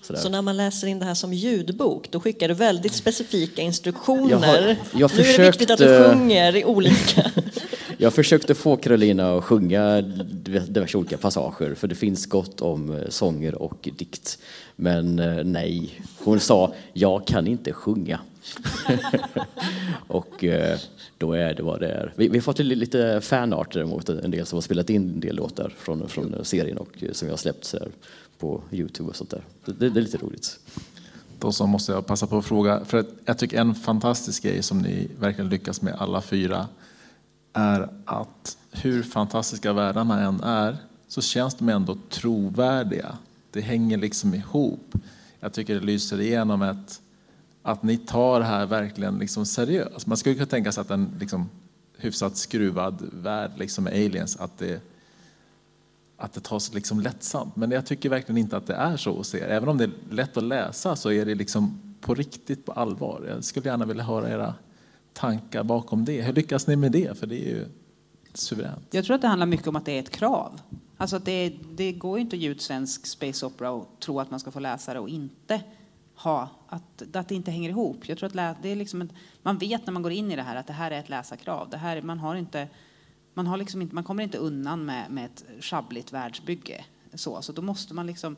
[0.00, 0.20] Sådär.
[0.20, 4.30] Så när man läser in det här som ljudbok, då skickar du väldigt specifika instruktioner?
[4.30, 7.30] Jag har, jag nu försökt, är det viktigt att du sjunger i olika
[8.02, 13.08] jag försökte få Carolina att sjunga diverse olika passager, för det finns gott om eh,
[13.08, 14.38] sånger och dikt.
[14.76, 18.20] Men eh, nej, hon sa, jag kan inte sjunga.
[20.06, 20.78] och eh,
[21.18, 22.12] då är det vad det är.
[22.16, 25.36] Vi, vi har fått lite fanart däremot, en del som har spelat in en del
[25.36, 27.88] låtar från, från serien och som jag har släppt här
[28.38, 29.42] på Youtube och sånt där.
[29.64, 30.58] Det, det, är lite roligt.
[31.38, 34.78] Då så måste jag passa på att fråga, för jag tycker en fantastisk grej som
[34.78, 36.68] ni verkligen lyckas med alla fyra
[37.52, 40.76] är att hur fantastiska världarna än är
[41.08, 43.18] så känns de ändå trovärdiga.
[43.50, 44.94] Det hänger liksom ihop.
[45.40, 47.00] Jag tycker det lyser igenom ett
[47.62, 50.06] att ni tar det här verkligen liksom seriöst.
[50.06, 51.50] Man skulle kunna tänka sig att en liksom
[51.96, 54.82] hyfsat skruvad värld liksom med aliens, att det,
[56.16, 57.56] att det tas liksom lättsamt.
[57.56, 59.48] Men jag tycker verkligen inte att det är så hos er.
[59.48, 63.24] Även om det är lätt att läsa så är det liksom på riktigt, på allvar.
[63.28, 64.54] Jag skulle gärna vilja höra era
[65.12, 66.22] tankar bakom det.
[66.22, 67.18] Hur lyckas ni med det?
[67.18, 67.66] För det är ju
[68.34, 68.86] suveränt.
[68.90, 70.60] Jag tror att det handlar mycket om att det är ett krav.
[70.96, 74.30] Alltså det, det går ju inte att ge ut svensk space opera och tro att
[74.30, 75.60] man ska få läsa det och inte
[76.14, 78.08] ha, att, att det inte hänger ihop.
[78.08, 79.10] Jag tror att lä, det är liksom ett,
[79.42, 81.70] man vet när man går in i det här att det här är ett läsarkrav.
[81.70, 82.68] Det här, man, har inte,
[83.34, 86.84] man, har liksom inte, man kommer inte undan med, med ett schabbligt världsbygge.
[87.14, 88.36] Så, så då måste man liksom,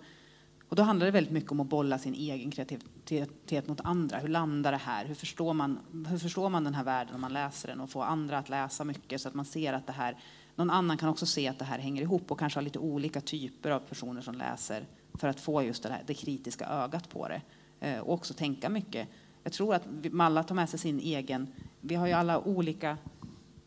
[0.74, 4.18] och då handlar det väldigt mycket om att bolla sin egen kreativitet mot andra.
[4.18, 5.04] Hur landar det här?
[5.04, 8.04] Hur förstår, man, hur förstår man den här världen om man läser den och får
[8.04, 10.16] andra att läsa mycket så att man ser att det här,
[10.56, 13.20] någon annan kan också se att det här hänger ihop och kanske ha lite olika
[13.20, 17.28] typer av personer som läser för att få just det, här, det kritiska ögat på
[17.28, 17.42] det.
[17.80, 19.08] Eh, och också tänka mycket.
[19.42, 19.82] Jag tror att
[20.20, 21.46] alla tar med sig sin egen...
[21.80, 22.96] Vi har ju alla olika...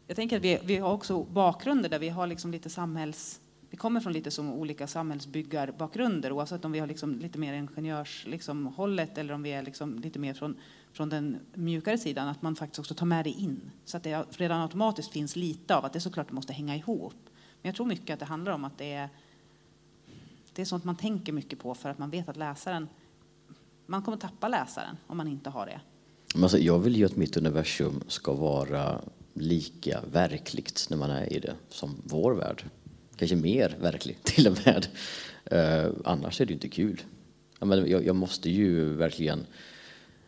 [0.08, 3.42] Jag tänker att vi, vi har också bakgrunder där vi har liksom lite samhälls...
[3.70, 8.32] Vi kommer från lite som olika samhällsbyggarbakgrunder oavsett om vi har liksom lite mer ingenjörshållet
[8.32, 8.74] liksom
[9.16, 10.56] eller om vi är liksom lite mer från,
[10.94, 12.28] från den mjukare sidan.
[12.28, 13.72] Att man faktiskt också tar med det in.
[13.86, 17.16] Så att det redan automatiskt finns lite av att det såklart måste hänga ihop.
[17.62, 19.10] Men jag tror mycket att det handlar om att det är,
[20.54, 22.88] det är sånt man tänker mycket på för att man vet att läsaren
[23.88, 25.82] man kommer tappa läsaren om man inte har det.
[26.42, 29.02] Alltså, jag vill ju att mitt universum ska vara
[29.34, 32.64] lika verkligt när man är i det som vår värld.
[33.18, 34.88] Kanske mer verklig till och med.
[35.46, 37.02] Eh, annars är det ju inte kul.
[37.60, 39.46] Jag, jag, jag måste ju verkligen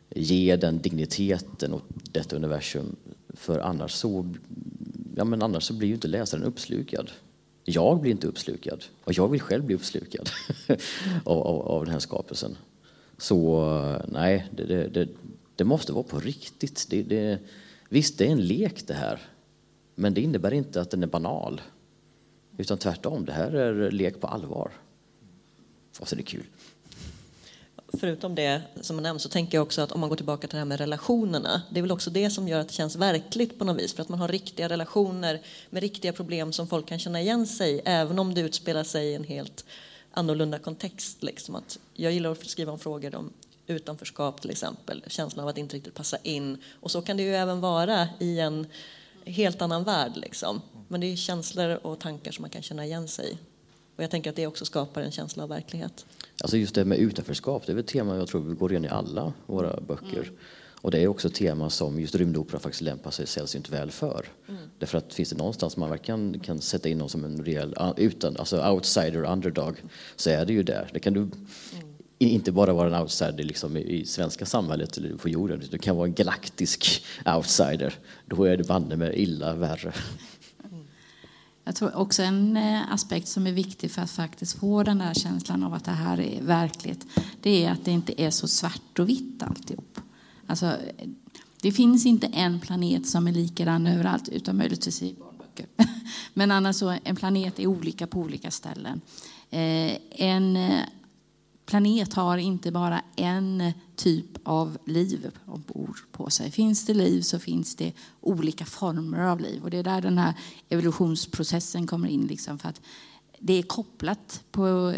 [0.10, 2.96] ge den digniteten åt detta universum.
[3.30, 4.34] För annars så,
[5.16, 7.12] ja, men annars så blir ju inte läsaren uppslukad.
[7.64, 10.30] Jag blir inte uppslukad och jag vill själv bli uppslukad
[11.24, 12.58] av, av, av den här skapelsen.
[13.18, 15.08] Så eh, nej, det, det,
[15.56, 16.88] det måste vara på riktigt.
[16.90, 17.40] Det, det,
[17.90, 19.20] visst, det är en lek det här.
[19.96, 21.62] Men det innebär inte att den är banal.
[22.60, 24.72] Utan tvärtom, det här är lek på allvar.
[26.00, 26.44] Och så är det kul.
[28.00, 30.56] förutom det som har nämnts så tänker jag också att om man går tillbaka till
[30.56, 31.62] det här med relationerna.
[31.72, 33.94] Det är väl också det som gör att det känns verkligt på något vis.
[33.94, 37.72] För att man har riktiga relationer med riktiga problem som folk kan känna igen sig
[37.76, 39.66] i, även om det utspelar sig i en helt
[40.12, 41.24] annorlunda kontext.
[41.24, 41.56] Liksom.
[41.56, 43.34] Att jag gillar att skriva om frågor om
[43.68, 46.58] utanförskap till exempel, känslan av att inte riktigt passa in.
[46.80, 48.68] Och så kan det ju även vara i en
[49.30, 50.12] helt annan värld.
[50.16, 50.62] Liksom.
[50.88, 53.38] Men det är känslor och tankar som man kan känna igen sig i.
[53.96, 56.06] Och jag tänker att det också skapar en känsla av verklighet.
[56.42, 58.88] Alltså just det med utanförskap, det är ett tema jag tror vi går in i
[58.88, 60.22] alla våra böcker.
[60.22, 60.36] Mm.
[60.82, 64.26] Och det är också ett tema som just rymdopera faktiskt lämpar sig sällsynt väl för.
[64.48, 64.62] Mm.
[64.80, 68.38] Därför att finns det någonstans man verkligen kan sätta in någon som en rejäl utan,
[68.38, 69.84] alltså outsider, underdog,
[70.16, 70.90] så är det ju där.
[70.94, 71.32] Det kan du mm
[72.28, 76.08] inte bara vara en outsider liksom i, svenska samhället eller på jorden, du kan vara
[76.08, 77.94] en galaktisk outsider.
[78.26, 79.94] Då är det banne med illa värre.
[81.64, 85.14] Jag tror också en eh, aspekt som är viktig för att faktiskt få den där
[85.14, 87.06] känslan av att det här är verkligt,
[87.42, 90.00] det är att det inte är så svart och vitt alltihop.
[90.48, 90.78] Alltså,
[91.62, 95.66] det finns inte en planet som är likadan överallt, utan möjligtvis i barnböcker.
[96.34, 99.02] Men annars så en planet är olika på olika ställen.
[99.50, 100.80] Eh, en eh,
[101.70, 106.52] planet har inte bara en typ av liv ombord på sig.
[106.52, 109.64] Finns det liv så finns det olika former av liv.
[109.64, 110.34] Och det är där den här
[110.70, 112.28] evolutionsprocessen kommer in.
[112.28, 112.82] Liksom för att
[113.40, 114.96] det är kopplat på,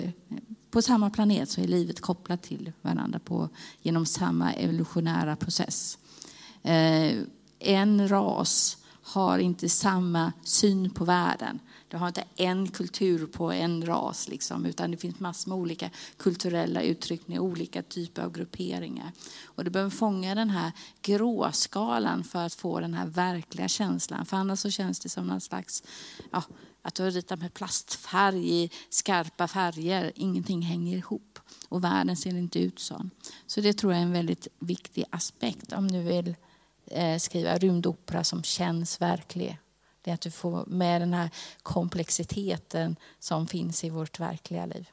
[0.72, 3.50] på samma planet så är livet kopplat till varandra på,
[3.82, 5.98] genom samma evolutionära process.
[6.64, 7.18] Eh,
[7.60, 11.60] en ras har inte samma syn på världen.
[11.92, 15.90] Du har inte en kultur på en ras, liksom, utan det finns massor med olika
[16.18, 19.12] kulturella uttryckningar, olika typer av grupperingar.
[19.46, 20.72] Och du behöver fånga den här
[21.02, 24.26] gråskalan för att få den här verkliga känslan.
[24.26, 25.84] För annars så känns det som någon slags,
[26.32, 26.44] ja,
[26.82, 30.12] att du har ritat med plastfärg i skarpa färger.
[30.16, 31.40] Ingenting hänger ihop
[31.70, 33.10] och världen ser inte ut så.
[33.48, 36.36] Så det tror jag är en väldigt viktig aspekt om du vill
[36.86, 39.60] eh, skriva rymdopera som känns verklig
[40.02, 41.30] det är att du får med den här
[41.64, 44.90] komplexiteten som finns i vårt verkliga liv.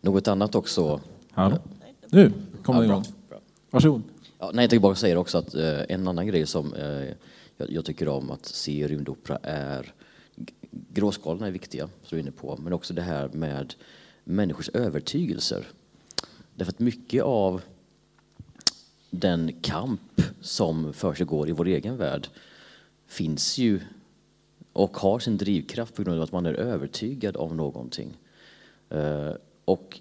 [0.00, 1.00] Något annat också?
[1.34, 1.58] Ja.
[2.06, 2.32] Nu
[2.62, 3.04] kommer ja, igång.
[3.70, 4.02] Varsågod.
[4.38, 6.84] Ja, nej, jag tänkte bara säga också att eh, en annan grej som eh,
[7.56, 9.94] jag, jag, tycker om att se i rymdopera är
[10.70, 13.74] gråskalorna är viktiga, som du är inne på, men också det här med
[14.24, 15.66] människors övertygelser.
[16.54, 17.62] Därför att mycket av
[19.10, 22.28] den kamp som försiggår i vår egen värld
[23.06, 23.80] finns ju
[24.72, 28.16] och har sin drivkraft på grund av att man är övertygad om någonting.
[28.88, 29.32] Eh,
[29.64, 30.00] och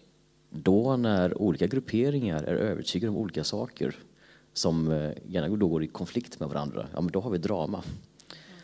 [0.49, 3.95] då när olika grupperingar är övertygade om olika saker
[4.53, 7.83] som eh, gärna då går i konflikt med varandra, ja men då har vi drama.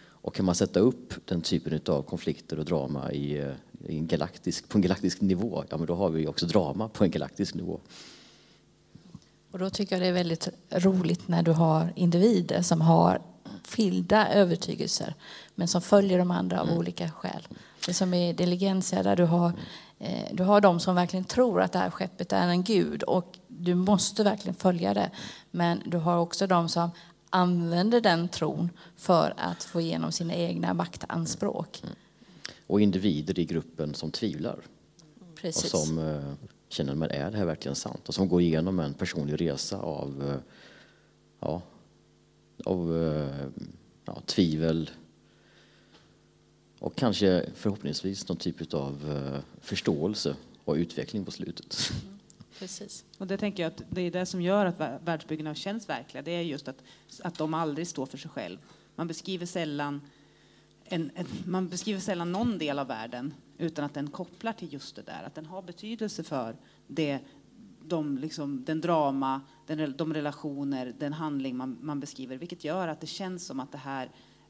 [0.06, 3.54] Och kan man sätta upp den typen av konflikter och drama i, eh,
[3.88, 7.04] i en galaktisk, på en galaktisk nivå, ja men då har vi också drama på
[7.04, 7.80] en galaktisk nivå.
[9.54, 13.22] Och då tycker jag det är väldigt roligt när du har individer som har
[13.68, 15.16] skilda övertygelser
[15.56, 16.80] men som följer de andra av mm.
[16.80, 17.48] olika skäl.
[17.86, 19.54] Det som är Diligentia där du har,
[20.00, 23.38] eh, du har de som verkligen tror att det här skeppet är en gud och
[23.48, 25.12] du måste verkligen följa det.
[25.52, 26.92] Men du har också de som
[27.30, 31.82] använder den tron för att få igenom sina egna maktanspråk.
[31.84, 31.96] Mm.
[32.68, 34.60] Och individer i gruppen som tvivlar.
[35.42, 35.74] Precis.
[35.74, 36.34] Och som eh,
[36.74, 38.10] känner man är det här verkligen sant?
[38.10, 40.54] Och som går igenom en personlig resa av, eh,
[41.40, 41.62] ja,
[42.66, 43.48] av eh,
[44.06, 44.90] ja, tvivel
[46.80, 51.92] och kanske förhoppningsvis någon typ av eh, förståelse och utveckling på slutet.
[51.92, 52.20] Mm,
[52.60, 53.06] precis.
[53.18, 56.24] Och det tänker jag att det är det som gör att världsbyggena känns verkliga.
[56.24, 56.84] Det är just att,
[57.24, 58.58] att de aldrig står för sig själv.
[58.96, 60.02] Man beskriver sällan
[60.86, 64.96] en, en, man beskriver sällan någon del av världen utan att den kopplar till just
[64.96, 66.56] det där, att den har betydelse för
[66.88, 67.20] det,
[67.86, 73.02] de, liksom, den drama, den, de relationer, den handling man, man, beskriver, vilket gör att
[73.02, 74.10] det känns som att det här,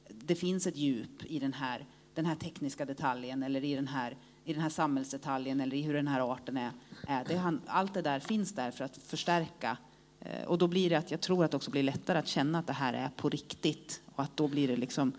[0.10, 4.18] det finns ett djup i den här, den här tekniska detaljen eller i den här,
[4.46, 6.72] i den här samhällsdetaljen eller i hur den här arten är.
[7.08, 9.78] är det, allt det där finns där för att förstärka
[10.20, 12.60] eh, och då blir det att jag tror att det också blir lättare att känna
[12.60, 15.14] att det här är på riktigt och att då blir det liksom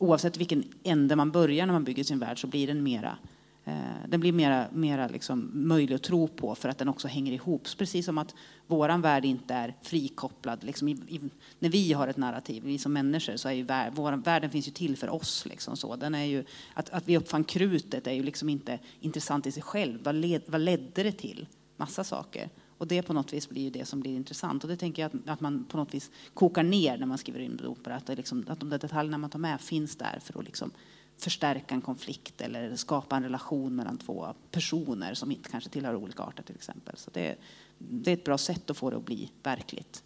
[0.00, 3.18] oavsett vilken ände man börjar när man bygger sin värld så blir den mera
[3.64, 3.74] eh,
[4.08, 7.68] den blir mera, mera liksom möjlig att tro på för att den också hänger ihop.
[7.78, 8.34] Precis som att
[8.66, 10.64] vår värld inte är frikopplad.
[10.64, 11.20] Liksom i, i,
[11.58, 14.68] när vi har ett narrativ, vi som människor, så är ju vär, vår, världen finns
[14.68, 15.46] ju till för oss.
[15.46, 15.96] Liksom så.
[15.96, 16.44] Den är ju,
[16.74, 19.98] att, att vi uppfann krutet är ju liksom inte intressant i sig själv.
[20.02, 21.46] Vad, led, vad ledde det till?
[21.76, 22.48] Massa saker.
[22.80, 24.64] Och det på något vis blir ju det som blir intressant.
[24.64, 27.38] Och det tänker jag att, att man på något vis kokar ner när man skriver
[27.38, 27.96] rymdopera.
[27.96, 30.70] Att, liksom, att de där detaljerna man tar med finns där för att liksom
[31.18, 36.22] förstärka en konflikt eller skapa en relation mellan två personer som inte kanske tillhör olika
[36.22, 36.96] arter till exempel.
[36.96, 37.36] Så det,
[37.78, 40.02] det är ett bra sätt att få det att bli verkligt.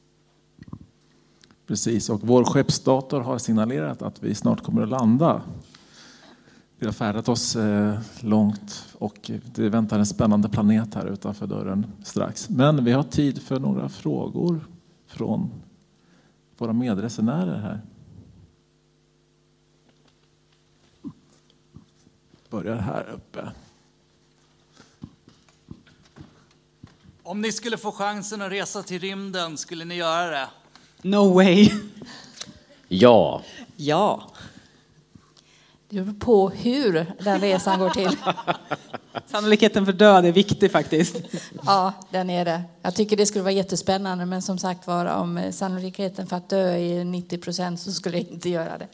[1.66, 5.42] Precis, och vår skeppsdator har signalerat att vi snart kommer att landa.
[6.78, 11.92] Vi har färdat oss eh, långt och det väntar en spännande planet här utanför dörren
[12.04, 12.48] strax.
[12.48, 14.68] Men vi har tid för några frågor
[15.06, 15.50] från
[16.58, 17.80] våra medresenärer här.
[22.50, 23.52] Börjar här uppe.
[27.22, 30.48] Om ni skulle få chansen att resa till rymden, skulle ni göra det?
[31.02, 31.70] No way!
[32.88, 33.42] Ja,
[33.76, 34.30] Ja,
[35.94, 38.16] Det beror på hur den resan går till.
[39.26, 41.16] Sannolikheten för död är viktig faktiskt.
[41.66, 42.62] Ja, den är det.
[42.82, 46.48] Jag tycker det skulle vara jättespännande, men som sagt var, om eh, sannolikheten för att
[46.48, 48.88] dö är 90 procent så skulle jag inte göra det.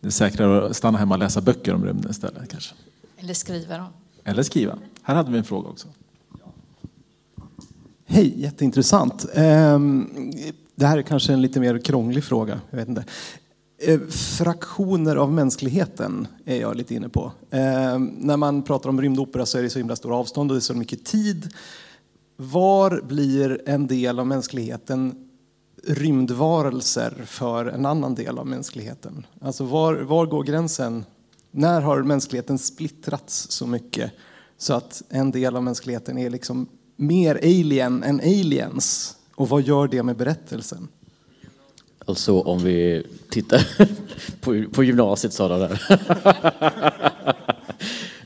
[0.00, 2.74] Det är säkrare att stanna hemma och läsa böcker om rymden istället kanske.
[3.18, 3.88] Eller skriva dem.
[4.24, 4.78] Eller skriva.
[5.02, 5.88] Här hade vi en fråga också.
[8.06, 9.26] Hej, jätteintressant.
[9.34, 10.32] Ehm,
[10.74, 12.60] Det här är kanske en lite mer krånglig fråga.
[12.70, 13.04] Jag vet inte.
[13.80, 17.32] Eh, Fraktioner av mänskligheten är jag lite inne på.
[17.50, 20.58] Eh, när man pratar om rymdopera så är det så himla stora avstånd och det
[20.58, 21.48] är så mycket tid.
[22.36, 25.28] Var blir en del av mänskligheten
[25.86, 29.26] rymdvarelser för en annan del av mänskligheten?
[29.40, 31.04] Alltså var, var går gränsen?
[31.50, 34.12] När har mänskligheten splittrats så mycket
[34.56, 36.66] så att en del av mänskligheten är liksom
[36.96, 39.16] mer alien än aliens?
[39.34, 40.88] Och vad gör det med berättelsen?
[42.08, 43.66] Alltså om vi tittar
[44.40, 45.80] på, på gymnasiet sa de där.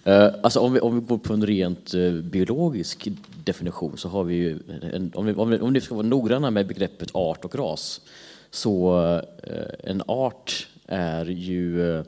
[0.04, 3.08] Eh, alltså om vi, om vi går på en rent eh, biologisk
[3.44, 4.58] definition så har vi ju,
[4.92, 8.00] en, om, vi, om, vi, om vi ska vara noggranna med begreppet art och ras,
[8.50, 8.98] så
[9.42, 11.98] eh, en art är ju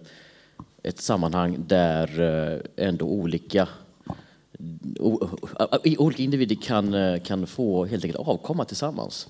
[0.83, 3.69] ett sammanhang där ändå olika
[5.99, 9.29] olika individer kan, kan få helt enkelt avkomma tillsammans.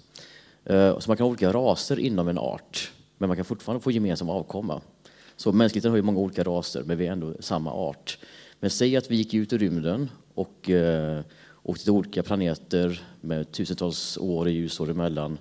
[0.65, 3.91] Eh, så man kan ha olika raser inom en art, men man kan fortfarande få
[3.91, 4.81] gemensam avkomma.
[5.37, 8.19] Så mänskligheten har ju många olika raser, men vi är ändå samma art.
[8.61, 11.21] Men säg att vi gick ut i rymden och eh,
[11.62, 15.39] åkte till olika planeter med tusentals år i ljusår emellan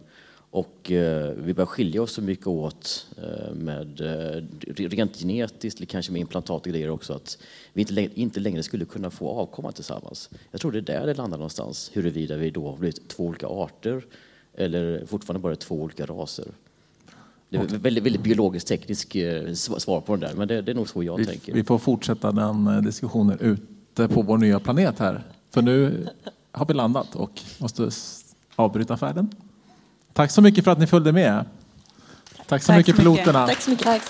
[0.53, 4.43] och eh, vi börjar skilja oss så mycket åt eh, med eh,
[4.75, 7.37] rent genetiskt, eller kanske med implantat och grejer också, att
[7.73, 10.29] vi inte längre, inte längre skulle kunna få avkomma tillsammans.
[10.51, 13.47] Jag tror det är där det landar någonstans, huruvida vi då har blivit två olika
[13.47, 14.05] arter
[14.57, 16.45] eller fortfarande bara två olika raser.
[17.49, 20.71] Det är väldigt, väldigt biologiskt tekniskt eh, sv- svar på den där, men det, det
[20.71, 21.53] är nog så jag Vi, tänker.
[21.53, 25.23] vi får fortsätta den eh, diskussionen ute på vår nya planet här.
[25.51, 26.07] För nu
[26.51, 27.89] har vi landat och måste
[28.55, 29.29] avbryta färden.
[30.13, 31.45] Tack så mycket för att ni följde med.
[32.47, 33.15] Tack så Tack mycket så mycket.
[33.23, 33.47] piloterna.
[33.47, 33.85] tack så mycket.
[33.85, 34.01] Tack.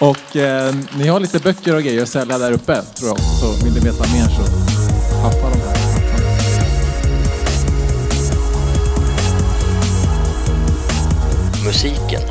[0.00, 3.18] Och eh, ni har lite böcker och grejer att sälja där uppe tror jag.
[3.20, 4.42] Så vill ni veta mer så
[5.22, 5.69] haffa de här.